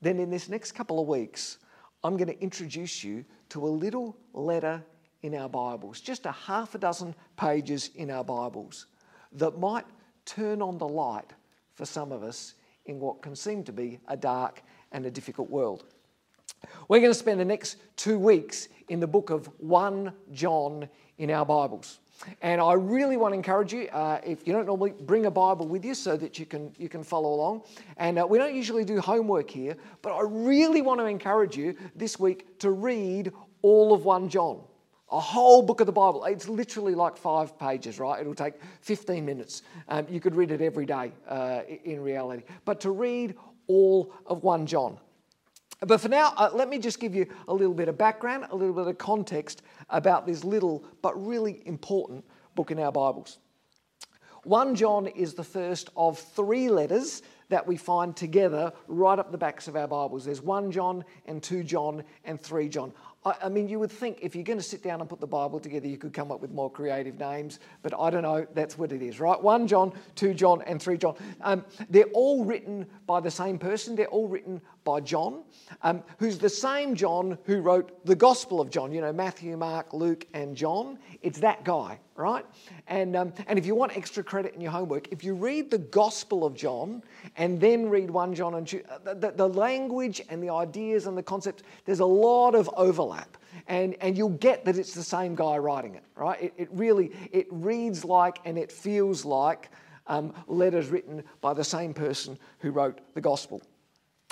then 0.03 0.19
in 0.19 0.29
this 0.29 0.49
next 0.49 0.73
couple 0.73 1.01
of 1.01 1.07
weeks, 1.07 1.59
I'm 2.05 2.17
going 2.17 2.29
to 2.29 2.41
introduce 2.41 3.03
you 3.03 3.25
to 3.51 3.67
a 3.67 3.71
little 3.71 4.17
letter 4.35 4.83
in 5.23 5.35
our 5.35 5.49
Bibles, 5.49 6.01
just 6.01 6.27
a 6.27 6.33
half 6.33 6.75
a 6.75 6.79
dozen 6.79 7.15
pages 7.37 7.91
in 7.95 8.11
our 8.11 8.25
Bibles 8.25 8.87
that 9.33 9.59
might 9.59 9.87
turn 10.25 10.61
on 10.61 10.79
the 10.79 10.89
light 10.89 11.33
for 11.75 11.87
some 11.87 12.13
of 12.13 12.23
us 12.23 12.55
in 12.87 12.99
what 12.99 13.23
can 13.23 13.37
seem 13.37 13.63
to 13.65 13.73
be 13.73 14.01
a 14.09 14.17
dark 14.17 14.63
and 14.91 15.07
a 15.07 15.11
difficult 15.11 15.49
world. 15.49 15.85
We're 16.89 17.01
going 17.01 17.13
to 17.13 17.19
spend 17.19 17.41
the 17.41 17.45
next 17.45 17.77
two 17.97 18.19
weeks 18.19 18.69
in 18.89 19.01
the 19.01 19.07
book 19.07 19.31
of 19.31 19.47
1 19.59 20.13
John 20.33 20.89
in 21.19 21.31
our 21.31 21.47
Bibles. 21.47 22.01
And 22.41 22.61
I 22.61 22.75
really 22.75 23.17
want 23.17 23.33
to 23.33 23.37
encourage 23.37 23.73
you, 23.73 23.89
uh, 23.89 24.21
if 24.25 24.47
you 24.47 24.53
don't 24.53 24.67
normally, 24.67 24.93
bring 24.93 25.27
a 25.27 25.31
Bible 25.31 25.67
with 25.67 25.85
you 25.85 25.95
so 25.95 26.17
that 26.17 26.39
you 26.39 26.47
can, 26.47 26.73
you 26.79 26.89
can 26.89 27.03
follow 27.03 27.35
along. 27.35 27.63
And 27.97 28.19
uh, 28.19 28.27
we 28.29 28.39
don't 28.39 28.55
usually 28.55 28.85
do 28.85 29.01
homework 29.01 29.51
here, 29.51 29.77
but 30.03 30.13
I 30.13 30.23
really 30.23 30.83
want 30.83 31.01
to 31.01 31.07
encourage 31.07 31.57
you 31.57 31.77
this 31.97 32.21
week 32.21 32.59
to 32.61 32.71
read 32.71 33.33
all 33.63 33.93
of 33.93 34.05
1 34.05 34.29
John. 34.29 34.61
A 35.13 35.21
whole 35.21 35.63
book 35.63 35.81
of 35.81 35.87
the 35.87 35.93
Bible. 35.93 36.25
It's 36.25 36.49
literally 36.49 36.95
like 36.95 37.17
five 37.17 37.59
pages, 37.59 37.99
right? 37.99 38.21
It'll 38.21 38.35
take 38.35 38.55
15 38.81 39.25
minutes. 39.25 39.63
Um, 39.89 40.07
you 40.09 40.21
could 40.21 40.35
read 40.35 40.51
it 40.51 40.63
every 40.63 40.87
day 40.87 41.13
uh, 41.29 41.61
in 41.85 42.03
reality. 42.03 42.45
But 42.65 42.81
to 42.81 42.91
read 42.91 43.37
all 43.67 44.13
of 44.27 44.43
1 44.43 44.67
John. 44.67 44.99
But 45.81 46.01
for 46.01 46.09
now, 46.09 46.33
uh, 46.37 46.51
let 46.55 46.69
me 46.69 46.79
just 46.79 46.99
give 46.99 47.15
you 47.15 47.27
a 47.49 47.53
little 47.53 47.75
bit 47.75 47.89
of 47.89 47.99
background, 47.99 48.47
a 48.51 48.57
little 48.57 48.75
bit 48.75 48.87
of 48.87 48.99
context 48.99 49.63
about 49.91 50.27
this 50.27 50.45
little 50.45 50.85
but 51.03 51.15
really 51.27 51.63
important 51.67 52.25
book 52.55 52.71
in 52.71 52.79
our 52.79 52.93
Bibles. 52.93 53.39
1 54.45 54.75
John 54.75 55.07
is 55.09 55.35
the 55.35 55.45
first 55.45 55.91
of 55.97 56.19
three 56.19 56.69
letters 56.69 57.23
that 57.49 57.67
we 57.67 57.77
find 57.77 58.17
together 58.17 58.73
right 58.89 59.19
up 59.19 59.31
the 59.31 59.39
backs 59.39 59.69
of 59.69 59.77
our 59.77 59.87
Bibles. 59.87 60.25
There's 60.25 60.41
1 60.43 60.73
John 60.73 61.05
and 61.27 61.43
2 61.43 61.63
John 61.65 62.03
and 62.25 62.41
3 62.41 62.69
John. 62.69 62.93
I, 63.25 63.35
I 63.45 63.49
mean, 63.49 63.69
you 63.69 63.79
would 63.79 63.91
think 63.91 64.19
if 64.23 64.35
you're 64.35 64.45
going 64.45 64.59
to 64.59 64.65
sit 64.65 64.83
down 64.83 65.01
and 65.01 65.09
put 65.09 65.21
the 65.21 65.27
Bible 65.27 65.61
together, 65.61 65.87
you 65.87 65.99
could 65.99 66.13
come 66.13 66.33
up 66.33 66.41
with 66.41 66.51
more 66.51 66.71
creative 66.71 67.19
names, 67.19 67.61
but 67.83 67.99
I 67.99 68.11
don't 68.11 68.23
know. 68.23 68.47
That's 68.55 68.77
what 68.77 68.93
it 68.93 69.03
is, 69.03 69.21
right? 69.21 69.41
1 69.41 69.67
John, 69.67 69.93
2 70.17 70.35
John, 70.35 70.63
and 70.63 70.81
3 70.81 70.99
John. 70.99 71.17
Um, 71.41 71.65
they're 71.91 72.05
all 72.13 72.45
written 72.45 72.87
by 73.07 73.21
the 73.21 73.31
same 73.31 73.59
person. 73.59 73.95
They're 73.95 74.07
all 74.07 74.29
written 74.29 74.61
by 74.85 75.01
John, 75.01 75.43
um, 75.83 76.03
who's 76.19 76.39
the 76.39 76.49
same 76.49 76.95
John 76.97 77.39
who 77.45 77.61
wrote 77.61 78.05
the 78.05 78.17
Gospel 78.17 78.61
of 78.61 78.71
John. 78.71 78.93
You 78.93 79.01
know, 79.01 79.13
Matthew, 79.13 79.57
Mark, 79.57 79.93
Luke, 79.93 80.27
and 80.35 80.57
John. 80.57 80.99
It's 81.23 81.39
that 81.39 81.65
guy, 81.65 82.01
right? 82.17 82.45
And, 82.89 83.15
um, 83.15 83.33
and 83.47 83.59
if 83.59 83.67
you 83.67 83.75
want 83.75 83.97
extra 83.97 84.25
credit 84.25 84.55
in 84.55 84.61
your 84.61 84.73
homework, 84.73 85.13
if 85.13 85.23
you 85.23 85.35
read 85.35 85.71
the 85.71 85.79
Gospel 85.79 86.45
of 86.45 86.55
John 86.55 87.03
and 87.37 87.61
then 87.61 87.89
read 87.89 88.11
1 88.11 88.35
John 88.35 88.55
and 88.55 88.67
2, 88.67 88.83
uh, 88.89 89.15
the, 89.15 89.31
the 89.31 89.49
language 89.49 90.21
and 90.29 90.43
the 90.43 90.51
ideas 90.51 91.07
and 91.07 91.17
the 91.17 91.23
concepts, 91.23 91.63
there's 91.85 92.01
a 92.01 92.07
lot 92.07 92.55
of 92.55 92.69
overlap. 92.77 93.12
And, 93.67 93.97
and 94.01 94.17
you'll 94.17 94.31
get 94.31 94.65
that 94.65 94.77
it's 94.77 94.95
the 94.95 95.03
same 95.03 95.35
guy 95.35 95.57
writing 95.57 95.95
it, 95.95 96.05
right? 96.17 96.43
It, 96.43 96.55
it 96.57 96.69
really, 96.73 97.13
it 97.31 97.47
reads 97.51 98.05
like 98.05 98.39
and 98.45 98.59
it 98.59 98.73
feels 98.73 99.25
like 99.25 99.71
um, 100.07 100.35
letters 100.47 100.89
written 100.89 101.23
by 101.41 101.55
the 101.55 101.65
same 101.65 101.95
person 101.95 102.39
who 102.59 102.71
wrote 102.71 103.01
the 103.15 103.21
Gospel. 103.21 103.63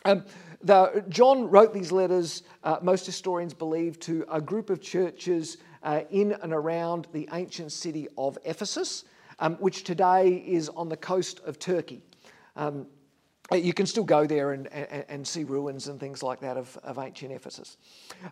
Um, 0.05 0.25
the, 0.63 1.05
John 1.09 1.49
wrote 1.49 1.75
these 1.75 1.93
letters, 1.93 2.43
uh, 2.65 2.79
most 2.83 3.07
historians 3.07 3.55
believe, 3.55 4.01
to 4.01 4.25
a 4.31 4.41
group 4.41 4.71
of 4.71 4.81
churches 4.81 5.59
uh, 5.83 6.03
in 6.11 6.33
and 6.43 6.53
around 6.53 7.07
the 7.13 7.29
ancient 7.33 7.73
city 7.73 8.09
of 8.17 8.39
Ephesus, 8.45 9.05
um, 9.39 9.57
which 9.57 9.85
today 9.85 10.43
is 10.47 10.69
on 10.71 10.89
the 10.89 10.97
coast 10.97 11.41
of 11.45 11.59
Turkey. 11.59 12.03
Um, 12.57 12.87
you 13.53 13.73
can 13.73 13.87
still 13.87 14.05
go 14.05 14.27
there 14.27 14.53
and, 14.53 14.69
and, 14.69 15.05
and, 15.09 15.27
see 15.27 15.45
ruins 15.45 15.89
and 15.89 15.99
things 15.99 16.23
like 16.23 16.41
that 16.41 16.57
of, 16.57 16.77
of 16.85 16.99
ancient 16.99 17.33
Ephesus. 17.33 17.77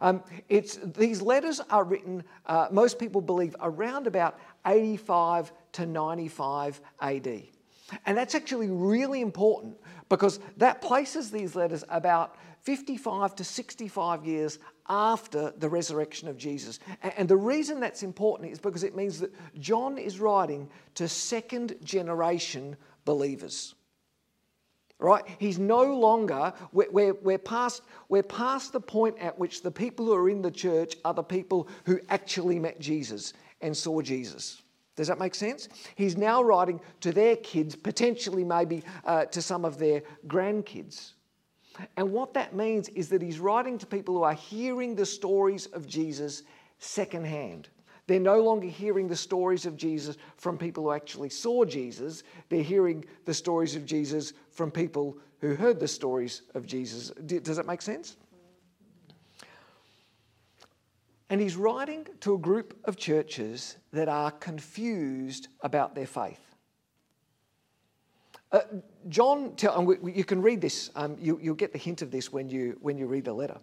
Um, 0.01 0.23
it's, 0.49 0.77
these 0.77 1.21
letters 1.21 1.61
are 1.71 1.83
written, 1.83 2.23
uh, 2.47 2.69
most 2.71 2.99
people 2.99 3.21
believe, 3.21 3.57
around 3.61 4.07
about 4.07 4.39
85 4.67 5.53
to 5.73 5.87
95 5.87 6.81
AD. 7.01 7.43
And 8.07 8.17
that's 8.17 8.35
actually 8.35 8.71
really 8.71 9.21
important 9.21 9.77
because 10.09 10.41
that 10.59 10.81
places 10.83 11.31
these 11.31 11.57
letters 11.57 11.85
about 11.89 12.37
55 12.63 13.35
to 13.37 13.45
65 13.45 14.27
years 14.27 14.59
after 14.89 15.53
the 15.59 15.69
resurrection 15.69 16.29
of 16.29 16.37
Jesus. 16.37 16.81
And 17.03 17.29
the 17.29 17.37
reason 17.37 17.81
that's 17.81 18.03
important 18.03 18.53
is 18.53 18.59
because 18.59 18.85
it 18.85 18.97
means 18.97 19.21
that 19.21 19.33
John 19.59 19.99
is 19.99 20.21
writing 20.21 20.69
to 20.95 21.09
second 21.09 21.77
generation 21.83 22.77
believers. 23.05 23.75
Right? 25.01 25.25
He's 25.39 25.61
no 25.61 25.85
longer, 25.95 26.53
we're, 26.73 26.91
we're, 26.91 27.15
we're, 27.15 27.39
past, 27.39 27.83
we're 28.09 28.25
past 28.25 28.73
the 28.73 28.81
point 28.81 29.17
at 29.21 29.39
which 29.39 29.63
the 29.63 29.71
people 29.71 30.07
who 30.07 30.15
are 30.15 30.29
in 30.29 30.43
the 30.43 30.51
church 30.51 30.97
are 31.05 31.15
the 31.15 31.23
people 31.23 31.69
who 31.85 32.01
actually 32.09 32.59
met 32.59 32.81
Jesus 32.81 33.33
and 33.61 33.77
saw 33.77 34.01
Jesus. 34.01 34.63
Does 34.97 35.07
that 35.07 35.21
make 35.21 35.37
sense? 35.37 35.69
He's 35.95 36.17
now 36.17 36.43
writing 36.43 36.81
to 37.03 37.13
their 37.13 37.37
kids, 37.37 37.77
potentially 37.77 38.43
maybe 38.43 38.83
uh, 39.05 39.27
to 39.27 39.41
some 39.41 39.65
of 39.65 39.79
their 39.79 40.03
grandkids. 40.27 41.13
And 41.97 42.13
what 42.13 42.35
that 42.35 42.57
means 42.57 42.89
is 42.89 43.09
that 43.11 43.23
he's 43.23 43.39
writing 43.39 43.79
to 43.79 43.87
people 43.87 44.17
who 44.17 44.25
are 44.25 44.35
hearing 44.35 44.97
the 44.97 45.07
stories 45.07 45.67
of 45.67 45.87
Jesus 45.87 46.43
secondhand. 46.81 47.69
They're 48.09 48.19
no 48.19 48.41
longer 48.41 48.67
hearing 48.67 49.07
the 49.07 49.15
stories 49.15 49.67
of 49.67 49.77
Jesus 49.77 50.17
from 50.39 50.57
people 50.57 50.85
who 50.85 50.93
actually 50.93 51.29
saw 51.29 51.67
Jesus. 51.67 52.23
They're 52.49 52.63
hearing 52.63 53.05
the 53.27 53.35
stories 53.35 53.77
of 53.77 53.85
Jesus 53.85 54.33
from 54.51 54.71
people 54.71 55.19
who 55.41 55.55
heard 55.55 55.79
the 55.79 55.87
stories 55.87 56.41
of 56.55 56.65
Jesus. 56.67 57.11
Does 57.27 57.59
that 57.59 57.67
make 57.67 57.83
sense? 57.83 58.17
And 61.29 61.39
he's 61.39 61.55
writing 61.55 62.07
to 62.21 62.35
a 62.35 62.39
group 62.39 62.79
of 62.85 62.97
churches 62.97 63.77
that 63.93 64.09
are 64.09 64.31
confused 64.31 65.49
about 65.61 65.95
their 65.95 66.07
faith. 66.07 66.41
Uh, 68.51 68.61
John, 69.11 69.55
tell, 69.57 69.85
we, 69.85 70.15
you 70.15 70.25
can 70.25 70.41
read 70.41 70.63
this, 70.63 70.89
um, 70.97 71.19
you, 71.21 71.37
will 71.37 71.53
get 71.53 71.75
the 71.75 71.79
hint 71.79 72.01
of 72.01 72.11
this 72.11 72.33
when 72.33 72.49
you, 72.49 72.79
when 72.81 72.97
you 72.97 73.07
read 73.07 73.27
the 73.27 73.35
letter. 73.35 73.59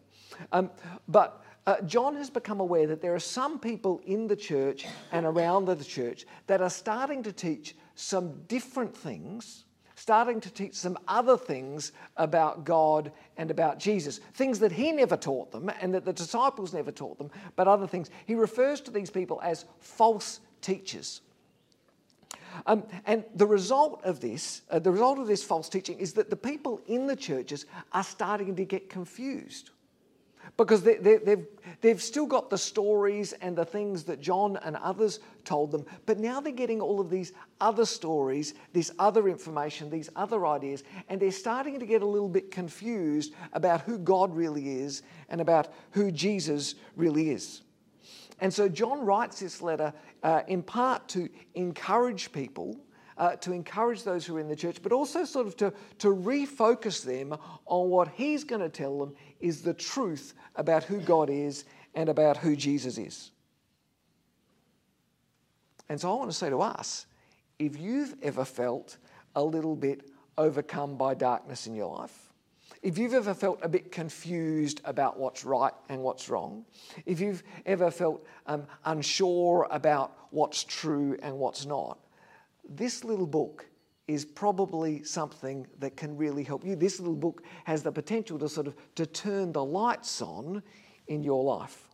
Um, 0.52 0.70
but 1.08 1.44
uh, 1.68 1.82
John 1.82 2.16
has 2.16 2.30
become 2.30 2.60
aware 2.60 2.86
that 2.88 3.02
there 3.02 3.16
are 3.16 3.20
some 3.20 3.60
people 3.60 4.00
in 4.06 4.28
the 4.28 4.36
church 4.36 4.86
and 5.12 5.26
around 5.26 5.66
the 5.66 5.76
church 5.84 6.26
that 6.48 6.62
are 6.62 6.70
starting 6.70 7.24
to 7.24 7.32
teach 7.32 7.76
some 7.96 8.44
different 8.48 8.96
things, 8.96 9.66
starting 9.96 10.40
to 10.42 10.52
teach 10.52 10.76
some 10.76 10.98
other 11.08 11.38
things 11.38 11.92
about 12.18 12.66
God 12.66 13.12
and 13.38 13.50
about 13.50 13.80
Jesus. 13.80 14.20
Things 14.36 14.60
that 14.60 14.72
he 14.72 14.92
never 14.92 15.18
taught 15.18 15.52
them 15.52 15.72
and 15.82 15.94
that 15.96 16.06
the 16.06 16.14
disciples 16.14 16.72
never 16.72 16.92
taught 16.92 17.18
them, 17.18 17.32
but 17.56 17.68
other 17.68 17.88
things. 17.88 18.12
He 18.28 18.36
refers 18.36 18.80
to 18.82 18.92
these 18.92 19.10
people 19.10 19.40
as 19.42 19.66
false 19.80 20.42
teachers. 20.62 21.22
Um, 22.68 22.84
and 23.06 23.24
the 23.34 23.48
result 23.48 24.02
of 24.04 24.20
this, 24.20 24.62
uh, 24.70 24.80
the 24.80 24.92
result 24.92 25.18
of 25.18 25.28
this 25.28 25.44
false 25.44 25.68
teaching 25.68 25.98
is 26.00 26.14
that 26.14 26.30
the 26.30 26.36
people 26.36 26.80
in 26.86 27.08
the 27.08 27.16
churches 27.16 27.66
are 27.92 28.04
starting 28.04 28.56
to 28.56 28.66
get 28.66 28.90
confused 28.90 29.72
because 30.58 30.84
they, 30.84 30.96
they, 30.96 31.18
they've, 31.18 31.46
they've 31.82 32.02
still 32.02 32.26
got 32.26 32.50
the 32.50 32.58
stories 32.58 33.34
and 33.34 33.56
the 33.56 33.66
things 33.66 34.04
that 34.06 34.22
John 34.22 34.58
and 34.64 34.76
others 34.78 35.20
told 35.44 35.72
them, 35.72 35.86
but 36.06 36.20
now 36.20 36.40
they're 36.40 36.54
getting 36.54 36.82
all 36.82 37.00
of 37.00 37.10
these 37.10 37.34
other 37.62 37.86
stories, 37.86 38.54
this 38.74 38.92
other 39.00 39.28
information, 39.28 39.90
these 39.90 40.10
other 40.16 40.46
ideas, 40.48 40.84
and 41.10 41.22
they're 41.22 41.32
starting 41.32 41.80
to 41.80 41.86
get 41.86 42.02
a 42.02 42.06
little 42.06 42.30
bit 42.30 42.52
confused 42.52 43.34
about 43.54 43.82
who 43.82 43.98
God 43.98 44.36
really 44.36 44.80
is 44.80 45.04
and 45.30 45.42
about 45.42 45.74
who 45.92 46.12
Jesus 46.12 46.76
really 46.96 47.32
is. 47.32 47.62
And 48.40 48.54
so 48.54 48.68
John 48.68 49.06
writes 49.06 49.40
this 49.40 49.62
letter 49.62 49.94
uh, 50.24 50.42
in 50.48 50.62
part 50.64 51.08
to 51.10 51.30
encourage 51.54 52.32
people. 52.32 52.78
Uh, 53.18 53.34
to 53.38 53.54
encourage 53.54 54.04
those 54.04 54.26
who 54.26 54.36
are 54.36 54.42
in 54.42 54.50
the 54.50 54.56
church, 54.58 54.82
but 54.84 54.92
also 54.92 55.24
sort 55.24 55.48
of 55.48 55.56
to, 55.56 55.74
to 55.98 56.10
refocus 56.10 57.02
them 57.02 57.34
on 57.66 57.90
what 57.90 58.10
he's 58.10 58.44
going 58.44 58.60
to 58.60 58.68
tell 58.68 59.00
them 59.00 59.16
is 59.40 59.62
the 59.62 59.74
truth 59.74 60.34
about 60.56 60.84
who 60.84 61.00
God 61.00 61.30
is 61.30 61.66
and 61.94 62.10
about 62.10 62.38
who 62.38 62.56
Jesus 62.56 62.98
is. 62.98 63.32
And 65.90 66.00
so 66.00 66.12
I 66.12 66.16
want 66.18 66.32
to 66.32 66.38
say 66.38 66.50
to 66.50 66.62
us 66.62 67.06
if 67.60 67.80
you've 67.80 68.16
ever 68.22 68.44
felt 68.44 68.98
a 69.36 69.44
little 69.44 69.76
bit 69.76 70.10
overcome 70.38 70.98
by 70.98 71.14
darkness 71.14 71.68
in 71.68 71.76
your 71.76 71.96
life, 71.96 72.34
if 72.82 72.98
you've 72.98 73.14
ever 73.14 73.34
felt 73.34 73.60
a 73.62 73.70
bit 73.70 73.92
confused 73.92 74.82
about 74.86 75.18
what's 75.18 75.46
right 75.46 75.74
and 75.90 76.02
what's 76.02 76.30
wrong, 76.30 76.66
if 77.06 77.20
you've 77.20 77.44
ever 77.66 77.90
felt 77.90 78.26
um, 78.48 78.66
unsure 78.86 79.68
about 79.72 80.18
what's 80.32 80.64
true 80.64 81.18
and 81.22 81.38
what's 81.38 81.66
not, 81.66 81.98
this 82.68 83.04
little 83.04 83.28
book 83.28 83.66
is 84.08 84.26
probably 84.26 85.04
something 85.04 85.66
that 85.80 85.98
can 85.98 86.16
really 86.16 86.44
help 86.44 86.64
you. 86.64 86.76
This 86.76 87.00
little 87.00 87.16
book 87.16 87.44
has 87.64 87.82
the 87.82 87.92
potential 87.92 88.38
to 88.40 88.48
sort 88.48 88.68
of 88.68 88.76
to 88.96 89.06
turn 89.06 89.52
the 89.52 89.64
lights 89.64 90.22
on 90.22 90.62
in 91.08 91.24
your 91.24 91.44
life. 91.44 91.90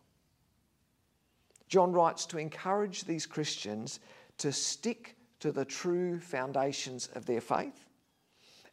John 1.68 1.92
writes 1.92 2.26
to 2.26 2.38
encourage 2.38 3.04
these 3.04 3.24
Christians 3.24 4.00
to 4.38 4.52
stick 4.52 5.16
to 5.40 5.52
the 5.52 5.64
true 5.64 6.20
foundations 6.20 7.08
of 7.14 7.24
their 7.24 7.40
faith 7.40 7.88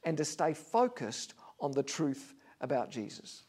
and 0.04 0.18
to 0.18 0.26
stay 0.26 0.54
focused 0.54 1.34
on 1.60 1.72
the 1.72 1.84
truth 1.84 2.34
about 2.60 2.92
Jesus. 2.92 3.44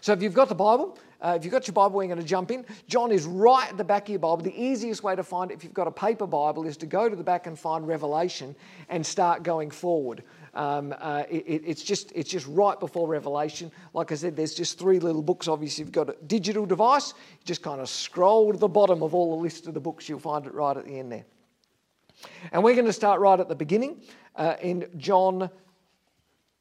So, 0.00 0.12
if 0.12 0.22
you've 0.22 0.34
got 0.34 0.48
the 0.48 0.54
Bible, 0.54 0.98
uh, 1.20 1.34
if 1.36 1.44
you've 1.44 1.52
got 1.52 1.66
your 1.66 1.72
Bible, 1.72 1.96
we're 1.96 2.06
going 2.06 2.18
to 2.18 2.24
jump 2.24 2.50
in. 2.50 2.64
John 2.88 3.10
is 3.10 3.24
right 3.24 3.68
at 3.68 3.76
the 3.76 3.84
back 3.84 4.04
of 4.04 4.08
your 4.10 4.18
Bible. 4.18 4.38
The 4.38 4.62
easiest 4.62 5.02
way 5.02 5.16
to 5.16 5.22
find 5.22 5.50
it, 5.50 5.54
if 5.54 5.64
you've 5.64 5.74
got 5.74 5.86
a 5.86 5.92
paper 5.92 6.26
Bible, 6.26 6.66
is 6.66 6.76
to 6.78 6.86
go 6.86 7.08
to 7.08 7.16
the 7.16 7.24
back 7.24 7.46
and 7.46 7.58
find 7.58 7.86
Revelation 7.86 8.54
and 8.88 9.04
start 9.04 9.42
going 9.42 9.70
forward. 9.70 10.22
Um, 10.54 10.94
uh, 10.98 11.24
it, 11.28 11.62
it's, 11.66 11.82
just, 11.82 12.12
it's 12.14 12.30
just 12.30 12.46
right 12.46 12.78
before 12.78 13.08
Revelation. 13.08 13.70
Like 13.94 14.12
I 14.12 14.14
said, 14.14 14.36
there's 14.36 14.54
just 14.54 14.78
three 14.78 14.98
little 14.98 15.22
books. 15.22 15.48
Obviously, 15.48 15.82
if 15.82 15.88
you've 15.88 15.92
got 15.92 16.10
a 16.10 16.16
digital 16.26 16.66
device, 16.66 17.14
you 17.16 17.44
just 17.44 17.62
kind 17.62 17.80
of 17.80 17.88
scroll 17.88 18.52
to 18.52 18.58
the 18.58 18.68
bottom 18.68 19.02
of 19.02 19.14
all 19.14 19.36
the 19.36 19.42
list 19.42 19.66
of 19.66 19.74
the 19.74 19.80
books, 19.80 20.08
you'll 20.08 20.18
find 20.18 20.46
it 20.46 20.54
right 20.54 20.76
at 20.76 20.84
the 20.84 20.98
end 20.98 21.12
there. 21.12 21.24
And 22.52 22.62
we're 22.62 22.74
going 22.74 22.86
to 22.86 22.92
start 22.92 23.20
right 23.20 23.38
at 23.38 23.48
the 23.48 23.54
beginning 23.54 24.02
uh, 24.36 24.56
in 24.60 24.86
John 24.96 25.50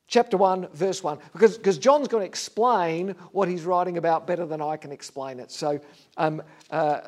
chapter 0.08 0.38
1, 0.38 0.70
verse 0.74 1.04
1, 1.04 1.20
because, 1.34 1.58
because 1.58 1.78
John's 1.78 2.08
going 2.08 2.22
to 2.22 2.28
explain 2.28 3.16
what 3.32 3.48
he's 3.48 3.64
writing 3.64 3.98
about 3.98 4.28
better 4.28 4.46
than 4.46 4.62
I 4.62 4.78
can 4.78 4.92
explain 4.92 5.40
it. 5.40 5.52
So 5.52 5.80
um, 6.18 6.42
uh, 6.70 7.02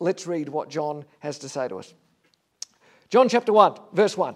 let's 0.00 0.26
read 0.26 0.48
what 0.48 0.68
John 0.68 1.04
has 1.20 1.38
to 1.40 1.48
say 1.48 1.68
to 1.68 1.76
us. 1.76 1.94
John 3.08 3.28
chapter 3.28 3.52
1, 3.52 3.74
verse 3.92 4.16
1. 4.16 4.34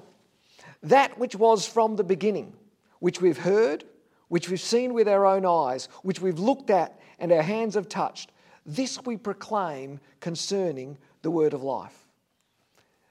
That 0.85 1.19
which 1.19 1.37
was 1.37 1.66
from 1.66 1.97
the 1.97 2.04
beginning, 2.04 2.54
which 3.00 3.21
we've 3.21 3.38
heard, 3.38 3.85
which 4.28 4.49
we've 4.49 4.61
seen 4.61 4.95
with 4.95 5.09
our 5.09 5.26
own 5.26 5.45
eyes, 5.45 5.88
which 6.02 6.21
we've 6.21 6.38
looked 6.38 6.71
at 6.71 6.99
and 7.19 7.33
our 7.33 7.42
hands 7.42 7.75
have 7.75 7.88
touched, 7.88 8.33
this 8.64 9.04
we 9.04 9.16
proclaim 9.16 10.00
concerning 10.21 10.97
the 11.23 11.30
word 11.30 11.52
of 11.52 11.62
life. 11.62 12.07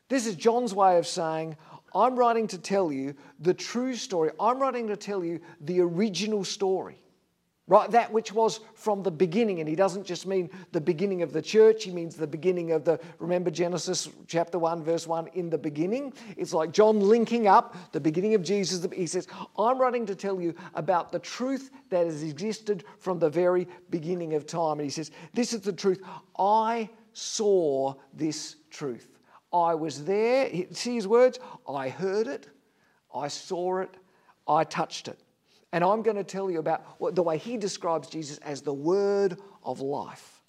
This 0.08 0.25
is 0.25 0.36
John's 0.36 0.74
way 0.74 0.98
of 0.98 1.05
saying, 1.05 1.55
I'm 1.96 2.15
writing 2.15 2.48
to 2.48 2.58
tell 2.58 2.91
you 2.91 3.15
the 3.39 3.53
true 3.53 3.96
story. 3.96 4.31
I'm 4.39 4.60
writing 4.60 4.88
to 4.88 4.98
tell 4.98 5.24
you 5.24 5.39
the 5.62 5.81
original 5.81 6.43
story. 6.43 7.01
Right, 7.69 7.91
that 7.91 8.12
which 8.12 8.34
was 8.34 8.62
from 8.74 9.03
the 9.03 9.12
beginning. 9.12 9.60
And 9.60 9.69
he 9.69 9.75
doesn't 9.75 10.03
just 10.03 10.25
mean 10.25 10.50
the 10.72 10.81
beginning 10.81 11.22
of 11.22 11.31
the 11.31 11.41
church, 11.41 11.84
he 11.84 11.91
means 11.91 12.15
the 12.15 12.25
beginning 12.25 12.72
of 12.72 12.84
the, 12.84 13.00
remember 13.19 13.51
Genesis 13.51 14.10
chapter 14.25 14.58
1, 14.58 14.84
verse 14.84 15.05
1, 15.05 15.27
in 15.36 15.51
the 15.51 15.58
beginning. 15.58 16.12
It's 16.36 16.51
like 16.51 16.72
John 16.72 17.00
linking 17.00 17.48
up 17.48 17.75
the 17.91 18.00
beginning 18.00 18.34
of 18.34 18.41
Jesus. 18.41 18.88
He 18.91 19.05
says, 19.05 19.27
I'm 19.55 19.79
writing 19.79 20.08
to 20.08 20.15
tell 20.15 20.41
you 20.41 20.55
about 20.74 21.12
the 21.12 21.19
truth 21.19 21.69
that 21.91 22.08
has 22.08 22.24
existed 22.24 22.86
from 22.98 23.19
the 23.19 23.29
very 23.29 23.67
beginning 23.91 24.34
of 24.34 24.48
time. 24.48 24.79
And 24.79 24.81
he 24.81 24.89
says, 24.89 25.12
This 25.36 25.53
is 25.53 25.62
the 25.62 25.72
truth. 25.72 26.01
I 26.39 26.89
saw 27.13 27.93
this 28.15 28.55
truth. 28.72 29.18
I 29.51 29.75
was 29.75 30.05
there. 30.05 30.49
See 30.71 30.95
his 30.95 31.07
words? 31.07 31.39
I 31.67 31.89
heard 31.89 32.27
it, 32.27 32.47
I 33.13 33.27
saw 33.27 33.79
it, 33.79 33.95
I 34.47 34.63
touched 34.63 35.07
it. 35.07 35.19
And 35.71 35.83
I'm 35.83 36.01
going 36.01 36.17
to 36.17 36.23
tell 36.23 36.49
you 36.49 36.59
about 36.59 36.83
what, 36.99 37.15
the 37.15 37.21
way 37.21 37.37
he 37.37 37.57
describes 37.57 38.09
Jesus 38.09 38.39
as 38.39 38.61
the 38.61 38.73
word 38.73 39.37
of 39.63 39.81
life. 39.81 40.41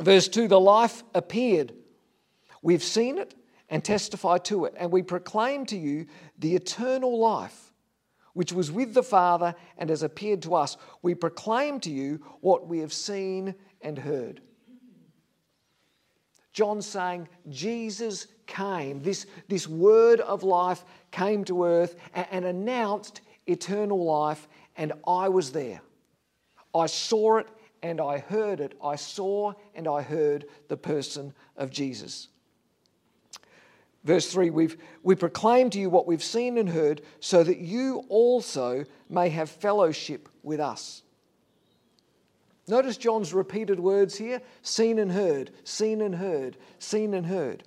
Verse 0.00 0.28
2 0.28 0.48
The 0.48 0.60
life 0.60 1.02
appeared. 1.14 1.74
We've 2.62 2.82
seen 2.82 3.18
it 3.18 3.34
and 3.68 3.84
testify 3.84 4.38
to 4.38 4.64
it, 4.64 4.74
and 4.76 4.90
we 4.90 5.02
proclaim 5.02 5.66
to 5.66 5.76
you 5.76 6.06
the 6.38 6.54
eternal 6.54 7.18
life 7.18 7.72
which 8.34 8.52
was 8.52 8.70
with 8.70 8.94
the 8.94 9.02
Father 9.02 9.54
and 9.78 9.88
has 9.88 10.02
appeared 10.02 10.42
to 10.42 10.54
us. 10.54 10.76
We 11.02 11.14
proclaim 11.14 11.80
to 11.80 11.90
you 11.90 12.20
what 12.40 12.68
we 12.68 12.80
have 12.80 12.92
seen 12.92 13.54
and 13.80 13.98
heard. 13.98 14.40
John 16.54 16.80
saying, 16.80 17.28
Jesus 17.50 18.28
came, 18.46 19.02
this, 19.02 19.26
this 19.48 19.68
word 19.68 20.20
of 20.20 20.44
life 20.44 20.84
came 21.10 21.44
to 21.44 21.64
earth 21.64 21.96
and, 22.14 22.26
and 22.30 22.44
announced 22.46 23.20
eternal 23.46 24.02
life, 24.02 24.48
and 24.76 24.92
I 25.06 25.28
was 25.28 25.52
there. 25.52 25.82
I 26.74 26.86
saw 26.86 27.38
it 27.38 27.48
and 27.82 28.00
I 28.00 28.18
heard 28.18 28.60
it. 28.60 28.78
I 28.82 28.96
saw 28.96 29.52
and 29.74 29.86
I 29.86 30.00
heard 30.00 30.46
the 30.68 30.76
person 30.76 31.34
of 31.56 31.70
Jesus. 31.70 32.28
Verse 34.04 34.30
3 34.30 34.50
we've, 34.50 34.76
We 35.02 35.16
proclaim 35.16 35.70
to 35.70 35.80
you 35.80 35.90
what 35.90 36.06
we've 36.06 36.22
seen 36.22 36.56
and 36.56 36.68
heard, 36.68 37.02
so 37.20 37.42
that 37.42 37.58
you 37.58 38.04
also 38.08 38.84
may 39.08 39.28
have 39.30 39.50
fellowship 39.50 40.28
with 40.42 40.60
us. 40.60 41.02
Notice 42.66 42.96
John's 42.96 43.34
repeated 43.34 43.78
words 43.78 44.16
here 44.16 44.40
seen 44.62 44.98
and 44.98 45.12
heard, 45.12 45.50
seen 45.64 46.00
and 46.00 46.14
heard, 46.14 46.56
seen 46.78 47.14
and 47.14 47.26
heard. 47.26 47.64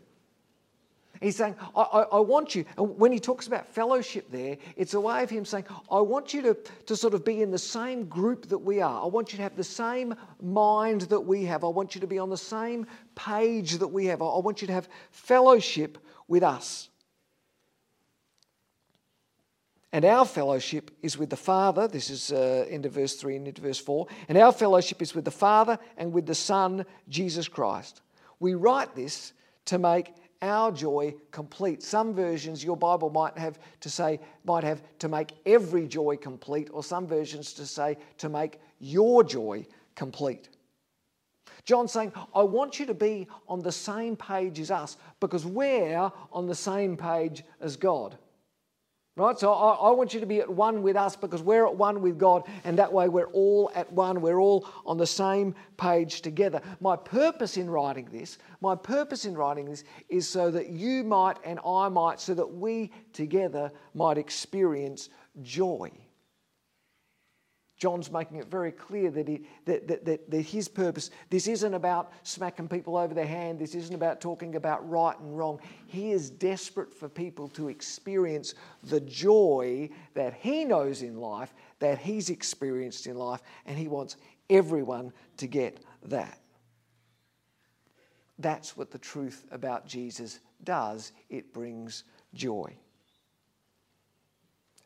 He's 1.21 1.35
saying, 1.35 1.55
I, 1.75 1.81
I, 1.81 2.01
I, 2.03 2.19
want 2.19 2.53
you, 2.53 2.65
and 2.77 2.97
when 2.97 3.11
he 3.11 3.19
talks 3.19 3.47
about 3.47 3.67
fellowship 3.67 4.29
there, 4.31 4.57
it's 4.75 4.93
a 4.93 4.99
way 4.99 5.23
of 5.23 5.29
him 5.29 5.45
saying, 5.45 5.65
I 5.91 5.99
want 5.99 6.33
you 6.33 6.41
to, 6.43 6.57
to 6.85 6.95
sort 6.95 7.13
of 7.13 7.25
be 7.25 7.41
in 7.41 7.49
the 7.49 7.57
same 7.57 8.05
group 8.05 8.47
that 8.49 8.59
we 8.59 8.81
are. 8.81 9.03
I 9.03 9.07
want 9.07 9.31
you 9.31 9.37
to 9.37 9.43
have 9.43 9.55
the 9.55 9.63
same 9.63 10.15
mind 10.41 11.01
that 11.01 11.21
we 11.21 11.45
have. 11.45 11.63
I 11.63 11.69
want 11.69 11.95
you 11.95 12.01
to 12.01 12.07
be 12.07 12.19
on 12.19 12.29
the 12.29 12.37
same 12.37 12.85
page 13.15 13.77
that 13.79 13.87
we 13.87 14.05
have. 14.05 14.21
I 14.21 14.37
want 14.39 14.61
you 14.61 14.67
to 14.67 14.73
have 14.73 14.89
fellowship 15.11 15.97
with 16.27 16.43
us. 16.43 16.89
And 19.97 20.05
our 20.05 20.25
fellowship 20.25 20.91
is 21.01 21.17
with 21.17 21.31
the 21.31 21.35
Father. 21.35 21.87
This 21.87 22.11
is 22.11 22.31
uh, 22.31 22.67
into 22.69 22.87
verse 22.87 23.15
3 23.15 23.37
and 23.37 23.47
into 23.47 23.63
verse 23.63 23.79
4. 23.79 24.05
And 24.29 24.37
our 24.37 24.51
fellowship 24.51 25.01
is 25.01 25.15
with 25.15 25.25
the 25.25 25.31
Father 25.31 25.79
and 25.97 26.13
with 26.13 26.27
the 26.27 26.35
Son, 26.35 26.85
Jesus 27.09 27.47
Christ. 27.47 28.01
We 28.39 28.53
write 28.53 28.93
this 28.93 29.33
to 29.65 29.79
make 29.79 30.13
our 30.43 30.71
joy 30.71 31.15
complete. 31.31 31.81
Some 31.81 32.13
versions, 32.13 32.63
your 32.63 32.77
Bible 32.77 33.09
might 33.09 33.39
have 33.39 33.57
to 33.79 33.89
say, 33.89 34.19
might 34.45 34.63
have 34.63 34.83
to 34.99 35.07
make 35.07 35.31
every 35.47 35.87
joy 35.87 36.15
complete, 36.15 36.69
or 36.71 36.83
some 36.83 37.07
versions 37.07 37.51
to 37.53 37.65
say, 37.65 37.97
to 38.19 38.29
make 38.29 38.59
your 38.77 39.23
joy 39.23 39.65
complete. 39.95 40.49
John's 41.65 41.91
saying, 41.91 42.13
I 42.35 42.43
want 42.43 42.79
you 42.79 42.85
to 42.85 42.93
be 42.93 43.27
on 43.47 43.63
the 43.63 43.71
same 43.71 44.15
page 44.15 44.59
as 44.59 44.69
us 44.69 44.97
because 45.19 45.43
we're 45.43 46.11
on 46.31 46.45
the 46.45 46.53
same 46.53 46.97
page 46.97 47.43
as 47.59 47.75
God. 47.77 48.15
Right? 49.17 49.37
So 49.39 49.51
I, 49.51 49.73
I, 49.73 49.91
want 49.91 50.13
you 50.13 50.19
to 50.19 50.27
be 50.27 50.41
at 50.41 50.49
one 50.49 50.83
with 50.83 50.95
us 50.95 51.15
because 51.15 51.41
we're 51.41 51.65
at 51.65 51.75
one 51.75 52.03
with 52.03 52.19
God, 52.19 52.43
and 52.63 52.77
that 52.77 52.93
way 52.93 53.09
we're 53.09 53.31
all 53.31 53.71
at 53.73 53.91
one. 53.91 54.21
We're 54.21 54.39
all 54.39 54.69
on 54.85 54.97
the 54.97 55.07
same 55.07 55.55
page 55.75 56.21
together. 56.21 56.61
My 56.81 56.95
purpose 56.95 57.57
in 57.57 57.67
writing 57.67 58.07
this, 58.11 58.37
my 58.61 58.75
purpose 58.75 59.25
in 59.25 59.35
writing 59.35 59.65
this 59.65 59.83
is 60.07 60.29
so 60.29 60.51
that 60.51 60.69
you 60.69 61.03
might 61.03 61.37
and 61.43 61.59
I 61.65 61.89
might, 61.89 62.19
so 62.19 62.35
that 62.35 62.45
we 62.45 62.91
together 63.11 63.71
might 63.95 64.19
experience 64.19 65.09
joy. 65.41 65.91
John's 67.77 68.11
making 68.11 68.37
it 68.37 68.47
very 68.47 68.71
clear 68.71 69.11
that, 69.11 69.27
he, 69.27 69.43
that, 69.65 69.87
that, 69.87 70.03
that, 70.03 70.31
that, 70.31 70.41
his 70.41 70.67
purpose, 70.67 71.11
this 71.29 71.47
isn't 71.47 71.75
about 71.75 72.11
smacking 72.23 72.67
people 72.67 72.97
over 72.97 73.13
the 73.13 73.25
hand, 73.25 73.59
this 73.59 73.75
isn't 73.75 73.93
about 73.93 74.19
talking 74.19 74.55
about 74.55 74.87
right 74.89 75.17
and 75.19 75.37
wrong. 75.37 75.59
He 75.85 76.11
is 76.11 76.31
desperate 76.31 76.91
for 76.91 77.07
people 77.07 77.47
to 77.49 77.69
experience 77.69 78.55
the 78.83 78.99
joy 79.01 79.89
that 80.15 80.33
he 80.33 80.65
knows 80.65 81.03
in 81.03 81.17
life, 81.17 81.53
that 81.77 81.99
he's 81.99 82.31
experienced 82.31 83.05
in 83.05 83.15
life, 83.15 83.41
and 83.67 83.77
he 83.77 83.87
wants 83.87 84.17
everyone 84.49 85.13
to 85.37 85.45
get 85.45 85.79
that. 86.07 86.39
That's 88.39 88.75
what 88.75 88.89
the 88.89 88.97
truth 88.97 89.45
about 89.51 89.85
Jesus 89.85 90.39
does, 90.63 91.11
it 91.29 91.53
brings 91.53 92.05
joy. 92.33 92.75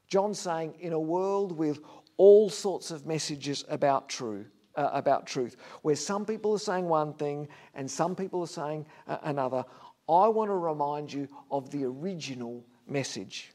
John's 0.08 0.40
saying, 0.40 0.76
in 0.82 0.92
a 0.92 1.00
world 1.00 1.54
with 1.54 1.80
all 2.22 2.52
sorts 2.52 2.92
of 2.92 3.08
messages 3.08 3.66
about 3.68 4.08
true. 4.08 4.46
Uh, 4.76 4.90
about 4.94 5.28
truth, 5.28 5.58
where 5.82 5.98
some 5.98 6.26
people 6.26 6.54
are 6.54 6.58
saying 6.58 6.88
one 6.88 7.12
thing 7.16 7.46
and 7.76 7.92
some 7.92 8.16
people 8.16 8.40
are 8.40 8.48
saying 8.48 8.86
uh, 9.06 9.18
another. 9.24 9.66
I 10.08 10.30
want 10.30 10.48
to 10.50 10.56
remind 10.56 11.12
you 11.12 11.28
of 11.52 11.70
the 11.72 11.84
original 11.84 12.64
message. 12.88 13.52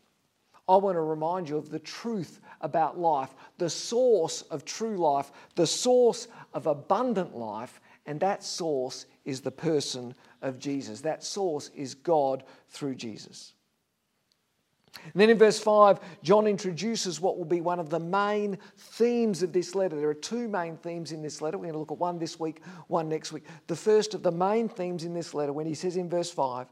I 0.68 0.76
want 0.76 0.96
to 0.96 1.00
remind 1.00 1.48
you 1.48 1.56
of 1.56 1.70
the 1.70 1.78
truth 1.78 2.40
about 2.60 2.98
life, 2.98 3.34
the 3.56 3.70
source 3.70 4.42
of 4.42 4.66
true 4.66 4.98
life, 4.98 5.32
the 5.54 5.66
source 5.66 6.28
of 6.52 6.66
abundant 6.66 7.34
life, 7.34 7.80
and 8.04 8.20
that 8.20 8.44
source 8.44 9.06
is 9.24 9.40
the 9.40 9.50
person 9.50 10.14
of 10.42 10.58
Jesus. 10.58 11.00
That 11.00 11.24
source 11.24 11.70
is 11.74 11.94
God 11.94 12.44
through 12.68 12.96
Jesus. 12.96 13.54
And 15.04 15.14
then 15.14 15.30
in 15.30 15.38
verse 15.38 15.58
5, 15.58 16.00
John 16.22 16.46
introduces 16.46 17.20
what 17.20 17.36
will 17.36 17.44
be 17.44 17.60
one 17.60 17.78
of 17.78 17.90
the 17.90 18.00
main 18.00 18.58
themes 18.76 19.42
of 19.42 19.52
this 19.52 19.74
letter. 19.74 19.96
There 19.96 20.08
are 20.08 20.14
two 20.14 20.48
main 20.48 20.76
themes 20.76 21.12
in 21.12 21.22
this 21.22 21.40
letter. 21.40 21.58
We're 21.58 21.64
going 21.64 21.74
to 21.74 21.78
look 21.78 21.92
at 21.92 21.98
one 21.98 22.18
this 22.18 22.40
week, 22.40 22.62
one 22.88 23.08
next 23.08 23.32
week. 23.32 23.44
The 23.66 23.76
first 23.76 24.14
of 24.14 24.22
the 24.22 24.32
main 24.32 24.68
themes 24.68 25.04
in 25.04 25.14
this 25.14 25.34
letter, 25.34 25.52
when 25.52 25.66
he 25.66 25.74
says 25.74 25.96
in 25.96 26.08
verse 26.08 26.30
5, 26.30 26.66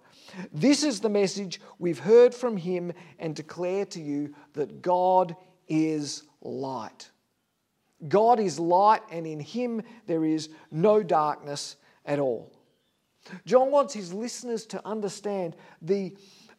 This 0.52 0.82
is 0.82 1.00
the 1.00 1.08
message 1.08 1.60
we've 1.78 1.98
heard 1.98 2.34
from 2.34 2.56
him 2.56 2.92
and 3.18 3.34
declare 3.34 3.84
to 3.86 4.00
you 4.00 4.34
that 4.54 4.82
God 4.82 5.36
is 5.68 6.24
light. 6.40 7.10
God 8.08 8.40
is 8.40 8.58
light, 8.58 9.02
and 9.10 9.26
in 9.26 9.40
him 9.40 9.82
there 10.06 10.24
is 10.24 10.50
no 10.70 11.02
darkness 11.02 11.76
at 12.04 12.18
all. 12.18 12.52
John 13.46 13.70
wants 13.70 13.94
his 13.94 14.12
listeners 14.12 14.66
to 14.66 14.86
understand 14.86 15.56
the 15.80 16.14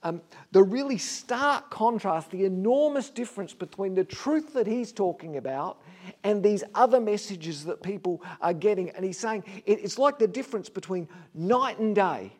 um, 0.06 0.22
the 0.52 0.62
really 0.62 1.00
stark 1.00 1.72
contrast, 1.72 2.30
the 2.30 2.46
enormous 2.46 3.10
difference 3.10 3.56
between 3.56 3.96
the 3.96 4.04
truth 4.04 4.54
that 4.54 4.68
he's 4.68 4.92
talking 4.92 5.38
about 5.38 5.82
and 6.24 6.44
these 6.44 6.64
other 6.76 7.02
messages 7.02 7.66
that 7.66 7.82
people 7.82 8.22
are 8.40 8.54
getting. 8.54 8.92
And 8.92 9.04
he's 9.04 9.18
saying 9.18 9.44
it's 9.66 9.98
like 9.98 10.20
the 10.20 10.28
difference 10.28 10.70
between 10.70 11.10
night 11.34 11.80
and 11.80 11.96
day. 11.96 12.32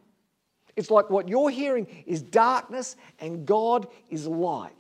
It's 0.76 0.92
like 0.92 1.10
what 1.10 1.28
you're 1.28 1.50
hearing 1.50 1.88
is 2.06 2.22
darkness 2.22 2.98
and 3.20 3.48
God 3.48 3.88
is 4.12 4.28
light. 4.28 4.76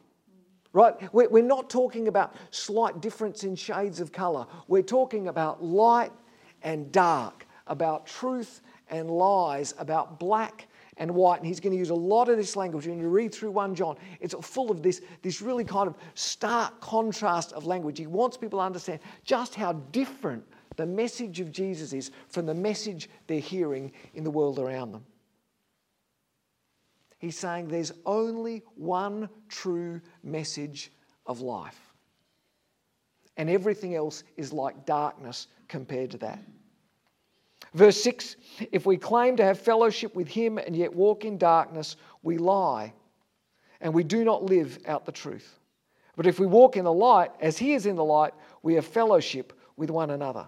Right? 0.71 0.93
We're 1.11 1.41
not 1.41 1.71
talking 1.71 2.07
about 2.07 2.35
slight 2.51 3.01
difference 3.01 3.43
in 3.45 3.55
shades 3.55 3.99
of 3.99 4.11
color. 4.11 4.45
We're 4.67 4.83
talking 4.83 5.27
about 5.29 5.63
light 5.63 6.11
and 6.61 6.91
dark, 6.91 7.47
about 7.65 8.05
truth 8.05 8.61
and 8.89 9.09
lies, 9.09 9.73
about 9.79 10.19
black 10.19 10.67
and 10.97 11.13
white. 11.13 11.37
And 11.37 11.47
he's 11.47 11.59
going 11.59 11.73
to 11.73 11.77
use 11.79 11.89
a 11.89 11.95
lot 11.95 12.29
of 12.29 12.37
this 12.37 12.55
language. 12.55 12.87
When 12.87 12.99
you 12.99 13.09
read 13.09 13.33
through 13.33 13.51
1 13.51 13.75
John, 13.75 13.97
it's 14.19 14.33
full 14.41 14.71
of 14.71 14.81
this, 14.81 15.01
this 15.21 15.41
really 15.41 15.63
kind 15.63 15.87
of 15.87 15.95
stark 16.13 16.79
contrast 16.81 17.53
of 17.53 17.65
language. 17.65 17.97
He 17.97 18.07
wants 18.07 18.37
people 18.37 18.59
to 18.59 18.65
understand 18.65 18.99
just 19.23 19.55
how 19.55 19.73
different 19.91 20.43
the 20.75 20.85
message 20.85 21.39
of 21.39 21.51
Jesus 21.51 21.93
is 21.93 22.11
from 22.27 22.45
the 22.45 22.53
message 22.53 23.09
they're 23.27 23.39
hearing 23.39 23.91
in 24.13 24.23
the 24.23 24.31
world 24.31 24.59
around 24.59 24.91
them. 24.91 25.05
He's 27.17 27.37
saying 27.37 27.69
there's 27.69 27.93
only 28.05 28.63
one 28.75 29.29
true 29.47 30.01
message 30.23 30.91
of 31.25 31.41
life. 31.41 31.79
And 33.37 33.49
everything 33.49 33.95
else 33.95 34.23
is 34.37 34.53
like 34.53 34.85
darkness 34.85 35.47
compared 35.67 36.11
to 36.11 36.17
that. 36.19 36.39
Verse 37.73 38.01
6 38.01 38.35
If 38.71 38.85
we 38.85 38.97
claim 38.97 39.37
to 39.37 39.43
have 39.43 39.59
fellowship 39.59 40.15
with 40.15 40.27
him 40.27 40.57
and 40.57 40.75
yet 40.75 40.93
walk 40.93 41.25
in 41.25 41.37
darkness, 41.37 41.97
we 42.23 42.37
lie 42.37 42.93
and 43.81 43.93
we 43.93 44.03
do 44.03 44.23
not 44.23 44.43
live 44.43 44.79
out 44.87 45.05
the 45.05 45.11
truth. 45.11 45.59
But 46.15 46.25
if 46.25 46.39
we 46.39 46.45
walk 46.45 46.77
in 46.77 46.85
the 46.85 46.93
light, 46.93 47.31
as 47.41 47.57
he 47.57 47.73
is 47.73 47.85
in 47.85 47.95
the 47.95 48.03
light, 48.03 48.33
we 48.63 48.73
have 48.75 48.85
fellowship 48.85 49.53
with 49.75 49.91
one 49.91 50.11
another. 50.11 50.47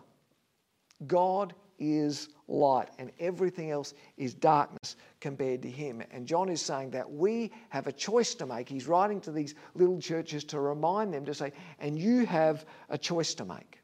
God 1.06 1.54
is 1.78 2.30
light, 2.48 2.90
and 2.98 3.12
everything 3.20 3.70
else 3.70 3.94
is 4.16 4.34
darkness 4.34 4.96
compared 5.20 5.62
to 5.62 5.70
him. 5.70 6.02
And 6.12 6.26
John 6.26 6.50
is 6.50 6.62
saying 6.62 6.92
that 6.92 7.12
we 7.12 7.52
have 7.70 7.88
a 7.88 7.92
choice 7.92 8.34
to 8.36 8.46
make. 8.46 8.70
He's 8.70 8.88
writing 8.88 9.20
to 9.22 9.32
these 9.32 9.54
little 9.76 10.00
churches 10.00 10.44
to 10.46 10.60
remind 10.60 11.14
them 11.14 11.26
to 11.26 11.34
say, 11.34 11.52
and 11.80 12.00
you 12.00 12.26
have 12.26 12.66
a 12.90 12.98
choice 12.98 13.34
to 13.36 13.46
make. 13.46 13.82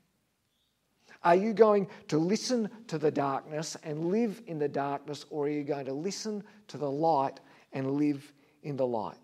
Are 1.23 1.35
you 1.35 1.53
going 1.53 1.87
to 2.09 2.17
listen 2.17 2.69
to 2.87 2.97
the 2.97 3.11
darkness 3.11 3.77
and 3.83 4.11
live 4.11 4.41
in 4.47 4.59
the 4.59 4.67
darkness, 4.67 5.25
or 5.29 5.45
are 5.45 5.49
you 5.49 5.63
going 5.63 5.85
to 5.85 5.93
listen 5.93 6.43
to 6.67 6.77
the 6.77 6.89
light 6.89 7.39
and 7.71 7.93
live 7.93 8.33
in 8.63 8.75
the 8.75 8.85
light? 8.85 9.17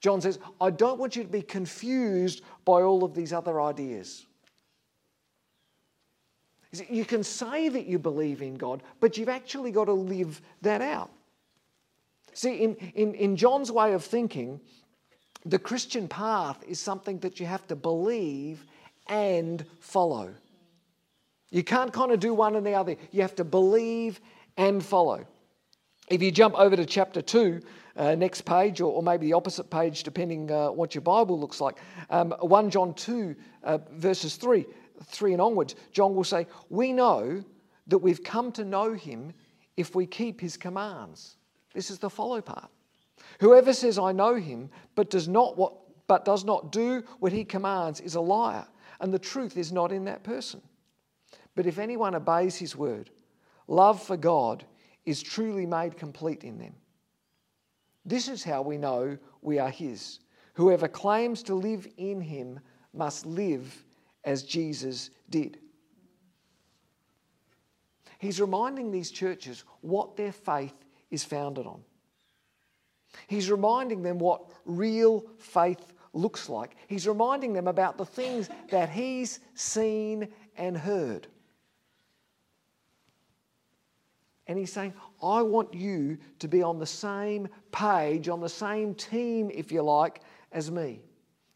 John 0.00 0.20
says, 0.20 0.38
I 0.60 0.70
don't 0.70 0.98
want 0.98 1.16
you 1.16 1.22
to 1.22 1.28
be 1.28 1.42
confused 1.42 2.42
by 2.64 2.82
all 2.82 3.04
of 3.04 3.14
these 3.14 3.32
other 3.32 3.60
ideas. 3.60 4.26
You 6.88 7.04
can 7.04 7.22
say 7.22 7.68
that 7.68 7.86
you 7.86 7.98
believe 7.98 8.42
in 8.42 8.56
God, 8.56 8.82
but 9.00 9.16
you've 9.16 9.28
actually 9.28 9.70
got 9.70 9.84
to 9.84 9.92
live 9.92 10.40
that 10.62 10.80
out. 10.80 11.10
See, 12.32 12.56
in, 12.56 12.74
in, 12.94 13.14
in 13.14 13.36
John's 13.36 13.70
way 13.70 13.92
of 13.92 14.04
thinking, 14.04 14.60
the 15.46 15.58
Christian 15.58 16.08
path 16.08 16.62
is 16.66 16.80
something 16.80 17.18
that 17.20 17.38
you 17.38 17.46
have 17.46 17.66
to 17.68 17.76
believe 17.76 18.64
and 19.06 19.64
follow. 19.78 20.34
You 21.54 21.62
can't 21.62 21.92
kind 21.92 22.10
of 22.10 22.18
do 22.18 22.34
one 22.34 22.56
and 22.56 22.66
the 22.66 22.74
other. 22.74 22.96
You 23.12 23.22
have 23.22 23.36
to 23.36 23.44
believe 23.44 24.20
and 24.56 24.84
follow. 24.84 25.24
If 26.08 26.20
you 26.20 26.32
jump 26.32 26.56
over 26.58 26.74
to 26.74 26.84
chapter 26.84 27.22
2, 27.22 27.60
uh, 27.94 28.16
next 28.16 28.40
page, 28.40 28.80
or, 28.80 28.92
or, 28.92 29.04
maybe 29.04 29.26
the 29.26 29.34
opposite 29.34 29.70
page, 29.70 30.02
depending 30.02 30.50
uh, 30.50 30.72
what 30.72 30.96
your 30.96 31.02
Bible 31.02 31.38
looks 31.38 31.60
like, 31.60 31.78
um, 32.10 32.32
1 32.40 32.70
John 32.70 32.92
2, 32.92 33.36
uh, 33.62 33.78
verses 33.92 34.34
3, 34.34 34.66
3 35.04 35.32
and 35.34 35.40
onwards, 35.40 35.76
John 35.92 36.16
will 36.16 36.24
say, 36.24 36.48
We 36.70 36.92
know 36.92 37.44
that 37.86 37.98
we've 37.98 38.24
come 38.24 38.50
to 38.50 38.64
know 38.64 38.92
him 38.92 39.32
if 39.76 39.94
we 39.94 40.06
keep 40.06 40.40
his 40.40 40.56
commands. 40.56 41.36
This 41.72 41.88
is 41.88 42.00
the 42.00 42.10
follow 42.10 42.40
part. 42.40 42.68
Whoever 43.38 43.72
says, 43.72 43.96
I 43.96 44.10
know 44.10 44.34
him, 44.34 44.70
but 44.96 45.08
does 45.08 45.28
not, 45.28 45.56
what, 45.56 45.76
but 46.08 46.24
does 46.24 46.44
not 46.44 46.72
do 46.72 47.04
what 47.20 47.30
he 47.30 47.44
commands 47.44 48.00
is 48.00 48.16
a 48.16 48.20
liar, 48.20 48.66
and 48.98 49.14
the 49.14 49.20
truth 49.20 49.56
is 49.56 49.70
not 49.70 49.92
in 49.92 50.06
that 50.06 50.24
person. 50.24 50.60
But 51.54 51.66
if 51.66 51.78
anyone 51.78 52.14
obeys 52.14 52.56
his 52.56 52.76
word, 52.76 53.10
love 53.68 54.02
for 54.02 54.16
God 54.16 54.64
is 55.04 55.22
truly 55.22 55.66
made 55.66 55.96
complete 55.96 56.44
in 56.44 56.58
them. 56.58 56.74
This 58.04 58.28
is 58.28 58.44
how 58.44 58.62
we 58.62 58.76
know 58.76 59.16
we 59.40 59.58
are 59.58 59.70
his. 59.70 60.20
Whoever 60.54 60.88
claims 60.88 61.42
to 61.44 61.54
live 61.54 61.86
in 61.96 62.20
him 62.20 62.60
must 62.92 63.26
live 63.26 63.84
as 64.24 64.42
Jesus 64.42 65.10
did. 65.30 65.58
He's 68.18 68.40
reminding 68.40 68.90
these 68.90 69.10
churches 69.10 69.64
what 69.80 70.16
their 70.16 70.32
faith 70.32 70.74
is 71.10 71.24
founded 71.24 71.66
on. 71.66 71.82
He's 73.26 73.50
reminding 73.50 74.02
them 74.02 74.18
what 74.18 74.50
real 74.64 75.24
faith 75.38 75.92
looks 76.12 76.48
like. 76.48 76.76
He's 76.86 77.06
reminding 77.06 77.52
them 77.52 77.68
about 77.68 77.98
the 77.98 78.06
things 78.06 78.48
that 78.70 78.88
he's 78.88 79.40
seen 79.54 80.28
and 80.56 80.76
heard. 80.76 81.26
And 84.46 84.58
he's 84.58 84.72
saying, 84.72 84.92
I 85.22 85.42
want 85.42 85.72
you 85.72 86.18
to 86.40 86.48
be 86.48 86.62
on 86.62 86.78
the 86.78 86.86
same 86.86 87.48
page, 87.72 88.28
on 88.28 88.40
the 88.40 88.48
same 88.48 88.94
team, 88.94 89.50
if 89.52 89.72
you 89.72 89.82
like, 89.82 90.20
as 90.52 90.70
me. 90.70 91.00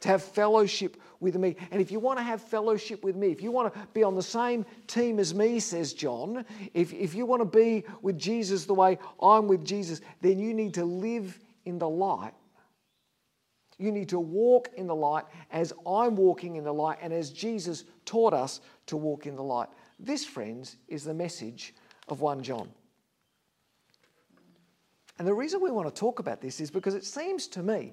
To 0.00 0.08
have 0.08 0.22
fellowship 0.22 0.96
with 1.20 1.36
me. 1.36 1.56
And 1.70 1.80
if 1.80 1.90
you 1.90 1.98
want 1.98 2.18
to 2.18 2.22
have 2.22 2.40
fellowship 2.40 3.02
with 3.02 3.16
me, 3.16 3.30
if 3.30 3.42
you 3.42 3.50
want 3.50 3.74
to 3.74 3.80
be 3.92 4.04
on 4.04 4.14
the 4.14 4.22
same 4.22 4.64
team 4.86 5.18
as 5.18 5.34
me, 5.34 5.58
says 5.58 5.92
John, 5.92 6.44
if, 6.72 6.94
if 6.94 7.14
you 7.14 7.26
want 7.26 7.40
to 7.40 7.58
be 7.58 7.84
with 8.00 8.16
Jesus 8.16 8.64
the 8.64 8.74
way 8.74 8.98
I'm 9.20 9.48
with 9.48 9.64
Jesus, 9.64 10.00
then 10.22 10.38
you 10.38 10.54
need 10.54 10.74
to 10.74 10.84
live 10.84 11.38
in 11.64 11.78
the 11.78 11.88
light. 11.88 12.32
You 13.78 13.92
need 13.92 14.08
to 14.08 14.18
walk 14.20 14.70
in 14.76 14.86
the 14.86 14.94
light 14.94 15.24
as 15.50 15.72
I'm 15.86 16.16
walking 16.16 16.56
in 16.56 16.64
the 16.64 16.72
light 16.72 16.98
and 17.00 17.12
as 17.12 17.30
Jesus 17.30 17.84
taught 18.04 18.32
us 18.32 18.60
to 18.86 18.96
walk 18.96 19.26
in 19.26 19.36
the 19.36 19.42
light. 19.42 19.68
This, 20.00 20.24
friends, 20.24 20.76
is 20.88 21.04
the 21.04 21.14
message 21.14 21.74
of 22.10 22.20
1 22.20 22.42
John. 22.42 22.68
And 25.18 25.26
the 25.26 25.34
reason 25.34 25.60
we 25.60 25.70
want 25.70 25.92
to 25.92 26.00
talk 26.00 26.20
about 26.20 26.40
this 26.40 26.60
is 26.60 26.70
because 26.70 26.94
it 26.94 27.04
seems 27.04 27.48
to 27.48 27.62
me 27.62 27.92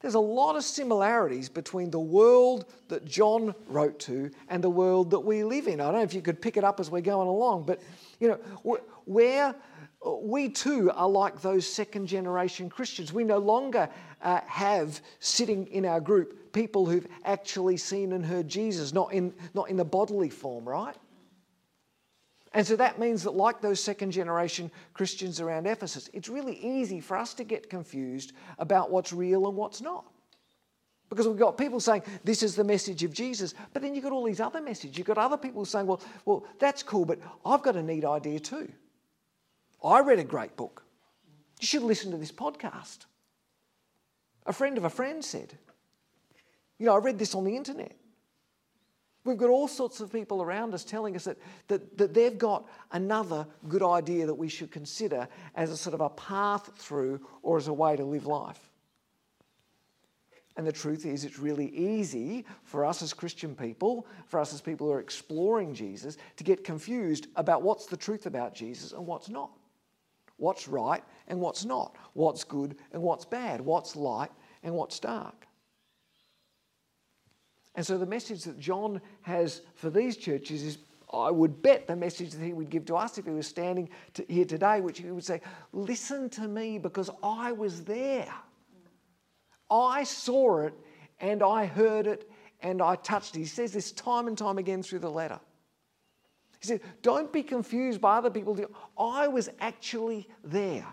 there's 0.00 0.14
a 0.14 0.20
lot 0.20 0.56
of 0.56 0.64
similarities 0.64 1.48
between 1.48 1.90
the 1.90 2.00
world 2.00 2.66
that 2.88 3.04
John 3.04 3.54
wrote 3.66 3.98
to 4.00 4.30
and 4.48 4.62
the 4.62 4.70
world 4.70 5.10
that 5.10 5.20
we 5.20 5.42
live 5.42 5.68
in. 5.68 5.80
I 5.80 5.84
don't 5.84 5.94
know 5.94 6.02
if 6.02 6.14
you 6.14 6.22
could 6.22 6.40
pick 6.40 6.56
it 6.56 6.64
up 6.64 6.80
as 6.80 6.90
we're 6.90 7.00
going 7.00 7.28
along, 7.28 7.64
but 7.64 7.80
you 8.20 8.28
know, 8.28 8.78
where 9.04 9.54
we 10.22 10.48
too 10.48 10.90
are 10.94 11.08
like 11.08 11.40
those 11.40 11.66
second 11.66 12.06
generation 12.06 12.68
Christians. 12.68 13.12
We 13.12 13.24
no 13.24 13.38
longer 13.38 13.88
uh, 14.22 14.40
have 14.46 15.00
sitting 15.18 15.66
in 15.68 15.84
our 15.84 16.00
group 16.00 16.52
people 16.52 16.86
who've 16.86 17.06
actually 17.24 17.76
seen 17.76 18.12
and 18.12 18.24
heard 18.24 18.48
Jesus, 18.48 18.92
not 18.92 19.12
in, 19.12 19.34
not 19.54 19.68
in 19.68 19.76
the 19.76 19.84
bodily 19.84 20.30
form, 20.30 20.66
right? 20.68 20.94
And 22.56 22.66
so 22.66 22.74
that 22.76 22.98
means 22.98 23.22
that, 23.24 23.34
like 23.34 23.60
those 23.60 23.80
second 23.80 24.12
generation 24.12 24.70
Christians 24.94 25.42
around 25.42 25.66
Ephesus, 25.66 26.08
it's 26.14 26.30
really 26.30 26.56
easy 26.56 27.00
for 27.00 27.18
us 27.18 27.34
to 27.34 27.44
get 27.44 27.68
confused 27.68 28.32
about 28.58 28.90
what's 28.90 29.12
real 29.12 29.46
and 29.46 29.54
what's 29.54 29.82
not. 29.82 30.06
Because 31.10 31.28
we've 31.28 31.36
got 31.36 31.58
people 31.58 31.80
saying, 31.80 32.02
this 32.24 32.42
is 32.42 32.56
the 32.56 32.64
message 32.64 33.04
of 33.04 33.12
Jesus, 33.12 33.52
but 33.74 33.82
then 33.82 33.94
you've 33.94 34.04
got 34.04 34.12
all 34.12 34.24
these 34.24 34.40
other 34.40 34.62
messages. 34.62 34.96
You've 34.96 35.06
got 35.06 35.18
other 35.18 35.36
people 35.36 35.66
saying, 35.66 35.86
well, 35.86 36.00
well, 36.24 36.46
that's 36.58 36.82
cool, 36.82 37.04
but 37.04 37.18
I've 37.44 37.60
got 37.60 37.76
a 37.76 37.82
neat 37.82 38.06
idea 38.06 38.40
too. 38.40 38.72
I 39.84 40.00
read 40.00 40.18
a 40.18 40.24
great 40.24 40.56
book. 40.56 40.82
You 41.60 41.66
should 41.66 41.82
listen 41.82 42.10
to 42.12 42.16
this 42.16 42.32
podcast. 42.32 43.00
A 44.46 44.54
friend 44.54 44.78
of 44.78 44.84
a 44.84 44.90
friend 44.90 45.22
said, 45.22 45.58
you 46.78 46.86
know, 46.86 46.94
I 46.94 46.98
read 47.00 47.18
this 47.18 47.34
on 47.34 47.44
the 47.44 47.54
internet. 47.54 47.98
We've 49.26 49.36
got 49.36 49.50
all 49.50 49.66
sorts 49.66 50.00
of 50.00 50.12
people 50.12 50.40
around 50.40 50.72
us 50.72 50.84
telling 50.84 51.16
us 51.16 51.24
that, 51.24 51.36
that, 51.66 51.98
that 51.98 52.14
they've 52.14 52.38
got 52.38 52.68
another 52.92 53.44
good 53.68 53.82
idea 53.82 54.24
that 54.24 54.34
we 54.34 54.48
should 54.48 54.70
consider 54.70 55.26
as 55.56 55.70
a 55.72 55.76
sort 55.76 55.94
of 55.94 56.00
a 56.00 56.10
path 56.10 56.70
through 56.76 57.20
or 57.42 57.56
as 57.56 57.66
a 57.66 57.72
way 57.72 57.96
to 57.96 58.04
live 58.04 58.26
life. 58.26 58.70
And 60.56 60.66
the 60.66 60.72
truth 60.72 61.04
is, 61.04 61.24
it's 61.24 61.40
really 61.40 61.68
easy 61.74 62.44
for 62.64 62.84
us 62.84 63.02
as 63.02 63.12
Christian 63.12 63.54
people, 63.54 64.06
for 64.26 64.38
us 64.38 64.54
as 64.54 64.60
people 64.60 64.86
who 64.86 64.92
are 64.92 65.00
exploring 65.00 65.74
Jesus, 65.74 66.16
to 66.36 66.44
get 66.44 66.64
confused 66.64 67.26
about 67.34 67.62
what's 67.62 67.86
the 67.86 67.96
truth 67.96 68.26
about 68.26 68.54
Jesus 68.54 68.92
and 68.92 69.06
what's 69.06 69.28
not. 69.28 69.50
What's 70.38 70.68
right 70.68 71.02
and 71.28 71.40
what's 71.40 71.64
not. 71.64 71.96
What's 72.14 72.44
good 72.44 72.76
and 72.92 73.02
what's 73.02 73.24
bad. 73.24 73.60
What's 73.60 73.96
light 73.96 74.30
and 74.62 74.72
what's 74.74 75.00
dark. 75.00 75.45
And 77.76 77.86
so 77.86 77.98
the 77.98 78.06
message 78.06 78.44
that 78.44 78.58
John 78.58 79.00
has 79.22 79.60
for 79.74 79.90
these 79.90 80.16
churches 80.16 80.62
is 80.62 80.78
I 81.12 81.30
would 81.30 81.62
bet 81.62 81.86
the 81.86 81.94
message 81.94 82.32
that 82.32 82.44
he 82.44 82.52
would 82.52 82.70
give 82.70 82.84
to 82.86 82.96
us 82.96 83.16
if 83.16 83.26
he 83.26 83.30
was 83.30 83.46
standing 83.46 83.88
to 84.14 84.24
here 84.28 84.44
today, 84.44 84.80
which 84.80 84.98
he 84.98 85.10
would 85.10 85.24
say, 85.24 85.40
Listen 85.72 86.28
to 86.30 86.48
me 86.48 86.78
because 86.78 87.10
I 87.22 87.52
was 87.52 87.84
there. 87.84 88.32
I 89.70 90.04
saw 90.04 90.60
it 90.60 90.74
and 91.20 91.42
I 91.42 91.66
heard 91.66 92.06
it 92.06 92.28
and 92.60 92.82
I 92.82 92.96
touched 92.96 93.36
it. 93.36 93.40
He 93.40 93.44
says 93.44 93.72
this 93.72 93.92
time 93.92 94.26
and 94.26 94.36
time 94.36 94.58
again 94.58 94.82
through 94.82 95.00
the 95.00 95.10
letter. 95.10 95.38
He 96.60 96.66
said, 96.66 96.80
Don't 97.02 97.32
be 97.32 97.42
confused 97.42 98.00
by 98.00 98.16
other 98.16 98.30
people. 98.30 98.58
I 98.98 99.28
was 99.28 99.50
actually 99.60 100.28
there. 100.42 100.86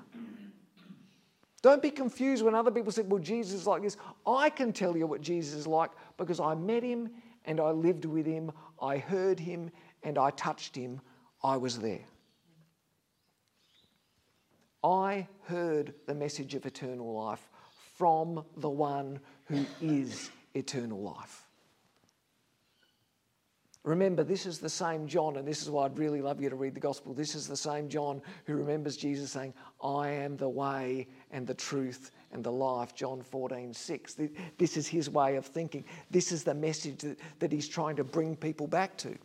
Don't 1.64 1.82
be 1.82 1.92
confused 1.92 2.44
when 2.44 2.54
other 2.54 2.72
people 2.72 2.92
say, 2.92 3.04
Well, 3.04 3.22
Jesus 3.22 3.62
is 3.62 3.68
like 3.68 3.82
this. 3.82 3.98
I 4.28 4.50
can 4.50 4.74
tell 4.74 4.96
you 4.96 5.08
what 5.08 5.22
Jesus 5.22 5.54
is 5.56 5.66
like 5.66 5.92
because 6.18 6.40
I 6.40 6.56
met 6.56 6.84
him 6.84 7.10
and 7.46 7.60
I 7.60 7.72
lived 7.72 8.06
with 8.06 8.26
him, 8.26 8.52
I 8.82 8.98
heard 8.98 9.40
him 9.40 9.72
and 10.04 10.18
I 10.18 10.32
touched 10.32 10.76
him. 10.76 11.02
I 11.44 11.58
was 11.58 11.80
there. 11.80 12.06
I 14.84 15.28
heard 15.44 15.94
the 16.08 16.16
message 16.16 16.56
of 16.56 16.66
eternal 16.66 17.14
life 17.14 17.50
from 17.98 18.44
the 18.58 18.70
one 18.70 19.20
who 19.46 19.66
is 19.82 20.30
eternal 20.54 21.02
life. 21.02 21.46
Remember, 23.84 24.24
this 24.24 24.46
is 24.46 24.60
the 24.60 24.70
same 24.70 25.08
John, 25.08 25.36
and 25.36 25.46
this 25.46 25.62
is 25.62 25.70
why 25.70 25.86
I'd 25.86 26.00
really 26.00 26.22
love 26.22 26.42
you 26.42 26.50
to 26.50 26.56
read 26.56 26.74
the 26.74 26.80
gospel. 26.80 27.14
This 27.14 27.36
is 27.36 27.48
the 27.48 27.58
same 27.58 27.90
John 27.90 28.22
who 28.46 28.56
remembers 28.56 28.96
Jesus 28.96 29.32
saying, 29.32 29.54
I 29.84 30.10
am 30.10 30.38
the 30.38 30.48
way 30.48 31.08
and 31.32 31.46
the 31.46 31.54
truth 31.54 32.12
and 32.34 32.44
the 32.44 32.52
life. 32.52 32.96
John 32.96 33.22
14, 33.22 33.74
6. 33.74 34.18
This 34.58 34.78
is 34.78 34.88
his 34.88 35.10
way 35.10 35.36
of 35.36 35.46
thinking. 35.46 35.86
This 36.12 36.32
is 36.32 36.44
the 36.44 36.54
message 36.54 37.00
that, 37.00 37.20
that 37.40 37.52
he's 37.52 37.68
trying 37.68 37.96
to 37.98 38.04
bring 38.04 38.36
people 38.36 38.68
back 38.68 38.98
to. 38.98 39.16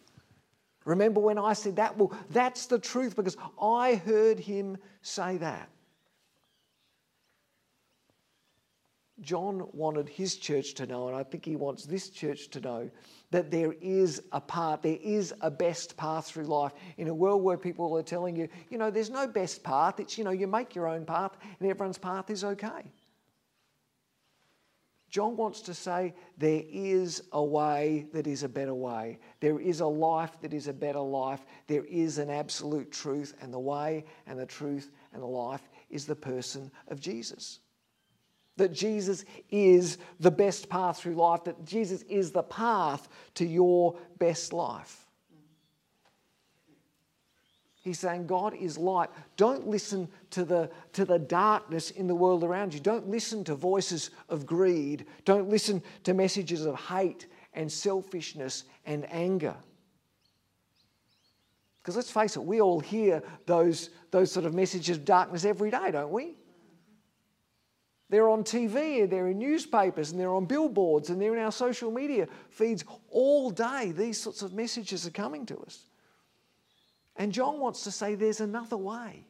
Remember 0.84 1.20
when 1.20 1.38
I 1.38 1.52
said 1.52 1.76
that? 1.76 1.96
Well, 1.96 2.12
that's 2.30 2.66
the 2.66 2.78
truth 2.78 3.14
because 3.16 3.36
I 3.60 3.96
heard 3.96 4.38
him 4.38 4.78
say 5.02 5.36
that. 5.38 5.68
John 9.20 9.68
wanted 9.72 10.08
his 10.08 10.36
church 10.36 10.74
to 10.74 10.86
know, 10.86 11.08
and 11.08 11.16
I 11.16 11.24
think 11.24 11.44
he 11.44 11.56
wants 11.56 11.84
this 11.84 12.08
church 12.08 12.48
to 12.50 12.60
know, 12.60 12.90
that 13.30 13.50
there 13.50 13.74
is 13.80 14.22
a 14.32 14.40
path, 14.40 14.82
there 14.82 14.98
is 15.02 15.34
a 15.40 15.50
best 15.50 15.96
path 15.96 16.26
through 16.26 16.44
life. 16.44 16.72
In 16.98 17.08
a 17.08 17.14
world 17.14 17.42
where 17.42 17.58
people 17.58 17.96
are 17.96 18.02
telling 18.02 18.36
you, 18.36 18.48
you 18.70 18.78
know, 18.78 18.90
there's 18.90 19.10
no 19.10 19.26
best 19.26 19.64
path, 19.64 19.98
it's, 19.98 20.16
you 20.16 20.24
know, 20.24 20.30
you 20.30 20.46
make 20.46 20.74
your 20.74 20.86
own 20.86 21.04
path 21.04 21.36
and 21.58 21.68
everyone's 21.68 21.98
path 21.98 22.30
is 22.30 22.44
okay. 22.44 22.92
John 25.10 25.36
wants 25.36 25.62
to 25.62 25.74
say 25.74 26.14
there 26.36 26.62
is 26.68 27.22
a 27.32 27.42
way 27.42 28.06
that 28.12 28.26
is 28.26 28.42
a 28.42 28.48
better 28.48 28.74
way. 28.74 29.18
There 29.40 29.58
is 29.58 29.80
a 29.80 29.86
life 29.86 30.38
that 30.42 30.52
is 30.52 30.68
a 30.68 30.72
better 30.72 31.00
life. 31.00 31.44
There 31.66 31.84
is 31.84 32.18
an 32.18 32.28
absolute 32.28 32.92
truth, 32.92 33.34
and 33.40 33.52
the 33.52 33.58
way 33.58 34.04
and 34.26 34.38
the 34.38 34.46
truth 34.46 34.90
and 35.12 35.22
the 35.22 35.26
life 35.26 35.62
is 35.88 36.04
the 36.04 36.16
person 36.16 36.70
of 36.88 37.00
Jesus 37.00 37.60
that 38.58 38.72
Jesus 38.72 39.24
is 39.50 39.98
the 40.20 40.30
best 40.30 40.68
path 40.68 40.98
through 40.98 41.14
life, 41.14 41.44
that 41.44 41.64
Jesus 41.64 42.02
is 42.02 42.32
the 42.32 42.42
path 42.42 43.08
to 43.34 43.46
your 43.46 43.96
best 44.18 44.52
life. 44.52 45.07
He's 47.80 47.98
saying 48.00 48.26
God 48.26 48.54
is 48.54 48.76
light. 48.76 49.08
Don't 49.36 49.66
listen 49.66 50.08
to 50.30 50.44
the, 50.44 50.70
to 50.92 51.04
the 51.04 51.18
darkness 51.18 51.90
in 51.90 52.06
the 52.06 52.14
world 52.14 52.42
around 52.42 52.74
you. 52.74 52.80
Don't 52.80 53.08
listen 53.08 53.44
to 53.44 53.54
voices 53.54 54.10
of 54.28 54.46
greed. 54.46 55.06
Don't 55.24 55.48
listen 55.48 55.82
to 56.04 56.12
messages 56.12 56.66
of 56.66 56.74
hate 56.74 57.26
and 57.54 57.70
selfishness 57.70 58.64
and 58.84 59.10
anger. 59.12 59.54
Because 61.80 61.96
let's 61.96 62.10
face 62.10 62.36
it, 62.36 62.44
we 62.44 62.60
all 62.60 62.80
hear 62.80 63.22
those, 63.46 63.90
those 64.10 64.30
sort 64.30 64.44
of 64.44 64.52
messages 64.52 64.98
of 64.98 65.04
darkness 65.04 65.44
every 65.44 65.70
day, 65.70 65.90
don't 65.90 66.10
we? 66.10 66.34
They're 68.10 68.28
on 68.28 68.42
TV, 68.42 69.08
they're 69.08 69.28
in 69.28 69.38
newspapers, 69.38 70.10
and 70.10 70.20
they're 70.20 70.34
on 70.34 70.46
billboards, 70.46 71.10
and 71.10 71.20
they're 71.20 71.36
in 71.36 71.42
our 71.42 71.52
social 71.52 71.90
media 71.90 72.26
feeds 72.50 72.84
all 73.10 73.50
day. 73.50 73.92
These 73.92 74.20
sorts 74.20 74.42
of 74.42 74.54
messages 74.54 75.06
are 75.06 75.10
coming 75.10 75.46
to 75.46 75.58
us. 75.58 75.87
And 77.18 77.32
John 77.32 77.58
wants 77.58 77.84
to 77.84 77.90
say 77.90 78.14
there's 78.14 78.40
another 78.40 78.76
way. 78.76 79.24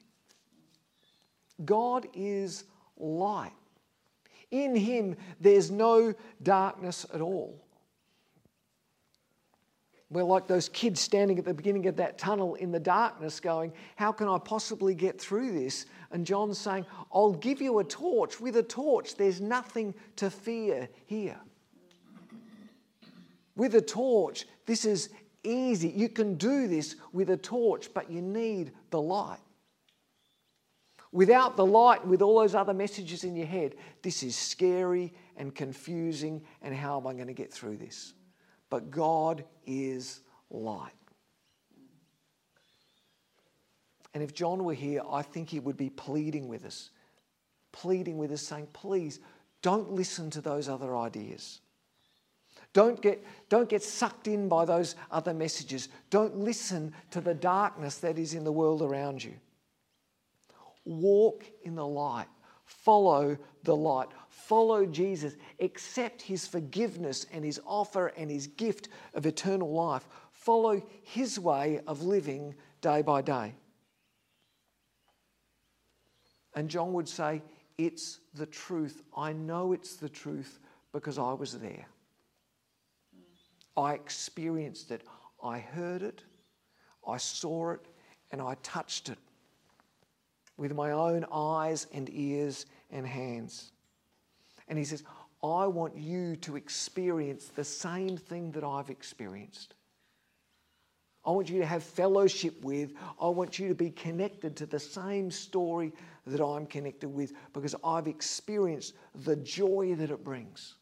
God 1.65 2.07
is 2.15 2.65
light. 2.99 3.53
In 4.51 4.77
him, 4.77 5.17
there's 5.41 5.71
no 5.71 6.15
darkness 6.43 7.05
at 7.13 7.21
all. 7.21 7.65
We're 10.11 10.23
like 10.23 10.47
those 10.47 10.71
kids 10.71 11.01
standing 11.01 11.39
at 11.39 11.45
the 11.45 11.53
beginning 11.53 11.87
of 11.87 11.97
that 11.97 12.17
tunnel 12.17 12.55
in 12.55 12.73
the 12.73 12.81
darkness 12.81 13.41
going, 13.41 13.73
How 13.97 14.11
can 14.11 14.27
I 14.27 14.39
possibly 14.39 14.95
get 14.95 15.21
through 15.21 15.53
this? 15.53 15.85
And 16.13 16.25
John's 16.25 16.59
saying, 16.59 16.87
I'll 17.13 17.35
give 17.35 17.61
you 17.61 17.79
a 17.81 17.85
torch. 17.85 18.41
With 18.41 18.57
a 18.57 18.63
torch, 18.63 19.17
there's 19.17 19.41
nothing 19.43 19.95
to 20.17 20.31
fear 20.31 20.89
here. 21.05 21.39
With 23.55 23.75
a 23.75 23.83
torch, 23.83 24.47
this 24.65 24.87
is 24.87 25.11
easy. 25.45 25.89
You 25.89 26.09
can 26.09 26.35
do 26.35 26.67
this 26.69 26.97
with 27.13 27.31
a 27.31 27.37
torch, 27.37 27.93
but 27.95 28.11
you 28.11 28.21
need 28.23 28.73
the 28.91 29.01
light. 29.01 29.41
Without 31.11 31.57
the 31.57 31.65
light, 31.65 32.07
with 32.07 32.21
all 32.21 32.39
those 32.39 32.55
other 32.55 32.75
messages 32.75 33.25
in 33.25 33.35
your 33.35 33.47
head, 33.47 33.75
this 34.03 34.23
is 34.23 34.37
scary 34.37 35.15
and 35.37 35.55
confusing, 35.55 36.43
and 36.61 36.75
how 36.75 37.01
am 37.01 37.07
I 37.07 37.15
going 37.15 37.29
to 37.29 37.33
get 37.33 37.53
through 37.53 37.79
this? 37.79 38.13
But 38.69 38.91
God 38.91 39.45
is 39.67 40.21
light. 40.51 40.93
And 44.13 44.23
if 44.23 44.35
John 44.35 44.65
were 44.65 44.75
here, 44.75 45.03
I 45.09 45.23
think 45.23 45.49
he 45.49 45.61
would 45.61 45.77
be 45.77 45.91
pleading 45.91 46.49
with 46.49 46.65
us, 46.65 46.91
pleading 47.73 48.19
with 48.19 48.33
us, 48.33 48.43
saying, 48.43 48.69
please 48.73 49.21
don't 49.63 49.93
listen 49.93 50.29
to 50.31 50.41
those 50.41 50.69
other 50.69 50.97
ideas. 50.97 51.61
Don't 52.73 53.01
get, 53.01 53.25
don't 53.49 53.69
get 53.69 53.83
sucked 53.83 54.29
in 54.29 54.49
by 54.49 54.65
those 54.65 54.95
other 55.11 55.35
messages. 55.35 55.89
Don't 56.11 56.37
listen 56.39 56.93
to 57.11 57.21
the 57.21 57.35
darkness 57.35 57.99
that 57.99 58.19
is 58.19 58.35
in 58.35 58.45
the 58.45 58.53
world 58.53 58.83
around 58.83 59.25
you. 59.25 59.35
Walk 60.85 61.45
in 61.63 61.75
the 61.75 61.87
light. 61.87 62.29
follow 62.65 63.37
the 63.65 63.75
light, 63.75 64.09
follow 64.29 64.85
Jesus, 64.85 65.37
accept 65.59 66.21
his 66.21 66.47
forgiveness 66.47 67.27
and 67.33 67.45
his 67.45 67.61
offer 67.67 68.09
and 68.09 68.31
his 68.31 68.47
gift 68.47 68.89
of 69.15 69.25
eternal 69.25 69.73
life, 69.73 70.07
follow 70.33 70.83
his 71.03 71.39
way 71.39 71.81
of 71.87 72.03
living 72.03 72.55
day 72.83 73.03
by 73.03 73.23
day. 73.23 73.55
And 76.55 76.69
John 76.69 76.93
would 76.93 77.09
say, 77.09 77.43
It's 77.77 78.21
the 78.35 78.47
truth. 78.47 79.03
I 79.17 79.33
know 79.33 79.73
it's 79.73 79.97
the 79.97 80.09
truth 80.09 80.59
because 80.93 81.19
I 81.19 81.33
was 81.33 81.59
there. 81.59 81.87
I 83.79 83.95
experienced 83.95 84.91
it. 84.91 85.03
I 85.43 85.61
heard 85.61 86.03
it. 86.03 86.23
I 87.07 87.17
saw 87.17 87.71
it. 87.71 87.87
And 88.33 88.43
I 88.43 88.57
touched 88.63 89.09
it 89.09 89.19
with 90.57 90.75
my 90.75 90.91
own 90.91 91.25
eyes 91.33 91.87
and 91.93 92.11
ears 92.13 92.67
and 92.91 93.07
hands. 93.07 93.71
And 94.67 94.77
he 94.79 94.85
says, 94.85 95.05
I 95.43 95.67
want 95.67 95.97
you 95.97 96.37
to 96.37 96.57
experience 96.57 97.47
the 97.47 97.65
same 97.65 98.17
thing 98.17 98.51
that 98.53 98.65
I've 98.65 98.91
experienced. 98.91 99.75
I 101.25 101.31
want 101.31 101.49
you 101.49 101.61
to 101.61 101.67
have 101.67 101.85
fellowship 101.85 102.63
with. 102.65 102.93
I 103.21 103.29
want 103.29 103.59
you 103.59 103.69
to 103.69 103.75
be 103.75 103.91
connected 103.91 104.57
to 104.57 104.67
the 104.67 104.81
same 104.81 105.31
story 105.31 105.93
that 106.27 106.45
I'm 106.45 106.67
connected 106.67 107.09
with 107.09 107.33
because 107.53 107.75
I've 107.85 108.09
experienced 108.09 108.95
the 109.15 109.37
joy 109.37 109.95
that 109.97 110.11
it 110.11 110.25
brings. 110.25 110.75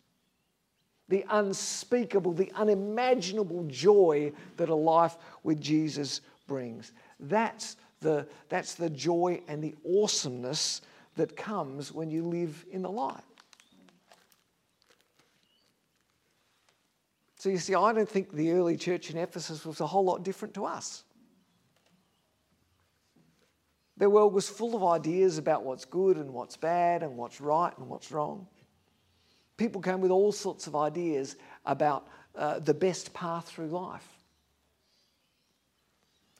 The 1.08 1.24
unspeakable, 1.30 2.32
the 2.32 2.50
unimaginable 2.54 3.64
joy 3.68 4.32
that 4.56 4.68
a 4.68 4.74
life 4.74 5.16
with 5.42 5.60
Jesus 5.60 6.20
brings. 6.46 6.92
That's 7.20 7.76
the, 8.00 8.26
that's 8.48 8.74
the 8.74 8.90
joy 8.90 9.40
and 9.48 9.62
the 9.62 9.74
awesomeness 9.86 10.82
that 11.16 11.36
comes 11.36 11.92
when 11.92 12.10
you 12.10 12.24
live 12.24 12.64
in 12.70 12.82
the 12.82 12.90
light. 12.90 13.22
So 17.38 17.50
you 17.50 17.58
see, 17.58 17.74
I 17.74 17.92
don't 17.92 18.08
think 18.08 18.32
the 18.32 18.52
early 18.52 18.76
church 18.76 19.10
in 19.10 19.16
Ephesus 19.16 19.64
was 19.64 19.80
a 19.80 19.86
whole 19.86 20.04
lot 20.04 20.24
different 20.24 20.54
to 20.54 20.64
us. 20.64 21.04
Their 23.98 24.10
world 24.10 24.34
was 24.34 24.48
full 24.48 24.74
of 24.74 24.84
ideas 24.84 25.38
about 25.38 25.62
what's 25.62 25.84
good 25.84 26.16
and 26.18 26.32
what's 26.34 26.56
bad 26.56 27.02
and 27.02 27.16
what's 27.16 27.40
right 27.40 27.72
and 27.78 27.88
what's 27.88 28.10
wrong. 28.10 28.46
People 29.56 29.80
came 29.80 30.00
with 30.00 30.10
all 30.10 30.32
sorts 30.32 30.66
of 30.66 30.76
ideas 30.76 31.36
about 31.64 32.08
uh, 32.34 32.58
the 32.58 32.74
best 32.74 33.14
path 33.14 33.48
through 33.48 33.68
life. 33.68 34.06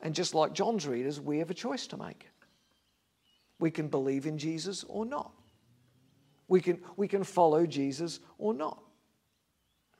And 0.02 0.14
just 0.14 0.35
like 0.35 0.52
John's 0.52 0.87
readers, 0.87 1.20
we 1.20 1.38
have 1.38 1.50
a 1.50 1.55
choice 1.55 1.87
to 1.88 1.96
make. 1.96 2.29
We 3.59 3.70
can 3.70 3.88
believe 3.88 4.26
in 4.26 4.37
Jesus 4.37 4.85
or 4.88 5.07
not. 5.07 5.33
We 6.48 6.61
can, 6.61 6.79
we 6.96 7.09
can 7.09 7.24
follow 7.24 7.66
Jesus 7.66 8.20
or 8.38 8.52
not. 8.52 8.83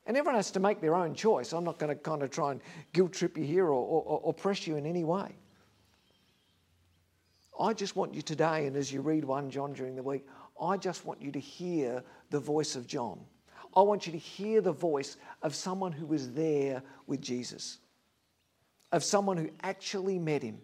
And 0.07 0.17
everyone 0.17 0.37
has 0.37 0.53
to 0.53 0.61
make 0.61 0.81
their 0.81 0.95
own 0.95 1.15
choice. 1.15 1.53
I'm 1.53 1.65
not 1.65 1.79
going 1.79 1.89
to 1.89 2.01
kind 2.01 2.23
of 2.23 2.31
try 2.31 2.53
and 2.53 2.61
guilt 2.93 3.13
trip 3.13 3.37
you 3.37 3.45
here 3.45 3.65
or, 3.65 3.73
or, 3.73 4.21
or 4.23 4.35
press 4.35 4.67
you 4.67 4.77
in 4.77 4.87
any 4.87 5.03
way. 5.03 5.35
I 7.59 7.73
just 7.73 7.97
want 7.97 8.15
you 8.15 8.23
today, 8.23 8.67
and 8.67 8.77
as 8.77 8.93
you 8.93 9.01
read 9.01 9.25
1 9.25 9.51
John 9.51 9.73
during 9.73 9.97
the 9.97 10.03
week, 10.03 10.27
I 10.61 10.77
just 10.77 11.05
want 11.05 11.21
you 11.21 11.31
to 11.33 11.41
hear 11.41 12.03
the 12.31 12.41
voice 12.41 12.77
of 12.77 12.87
John. 12.87 13.21
I 13.77 13.83
want 13.83 14.07
you 14.07 14.13
to 14.13 14.19
hear 14.19 14.61
the 14.61 14.73
voice 14.73 15.17
of 15.43 15.55
someone 15.55 15.93
who 15.93 16.07
was 16.07 16.33
there 16.33 16.83
with 17.07 17.21
Jesus, 17.21 17.79
of 18.91 19.05
someone 19.05 19.37
who 19.37 19.51
actually 19.63 20.19
met 20.19 20.43
him, 20.43 20.59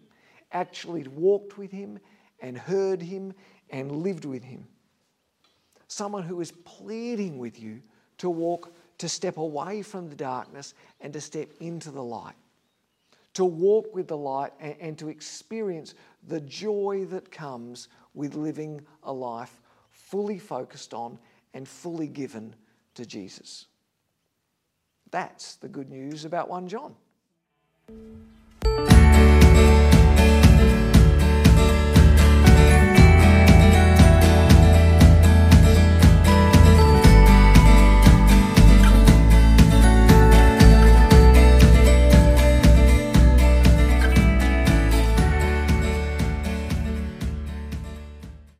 actually 0.51 1.03
walked 1.07 1.57
with 1.57 1.71
him, 1.71 1.99
and 2.39 2.57
heard 2.57 3.01
him 3.01 3.33
and 3.69 3.91
lived 3.91 4.25
with 4.25 4.43
him. 4.43 4.67
Someone 5.87 6.23
who 6.23 6.41
is 6.41 6.51
pleading 6.51 7.37
with 7.37 7.59
you 7.59 7.81
to 8.17 8.29
walk 8.29 8.73
to 8.97 9.07
step 9.07 9.37
away 9.37 9.81
from 9.81 10.09
the 10.09 10.15
darkness 10.15 10.73
and 11.01 11.13
to 11.13 11.21
step 11.21 11.49
into 11.59 11.91
the 11.91 12.03
light, 12.03 12.35
to 13.33 13.45
walk 13.45 13.93
with 13.93 14.07
the 14.07 14.17
light 14.17 14.53
and, 14.59 14.75
and 14.79 14.97
to 14.97 15.09
experience 15.09 15.93
the 16.27 16.41
joy 16.41 17.05
that 17.09 17.31
comes 17.31 17.89
with 18.13 18.35
living 18.35 18.81
a 19.03 19.13
life 19.13 19.61
fully 20.13 20.37
focused 20.37 20.93
on 20.93 21.17
and 21.55 21.67
fully 21.67 22.05
given 22.07 22.53
to 22.93 23.03
Jesus. 23.03 23.65
That's 25.09 25.55
the 25.55 25.67
good 25.67 25.89
news 25.89 26.23
about 26.23 26.47
1 26.49 26.67
John. 26.67 26.93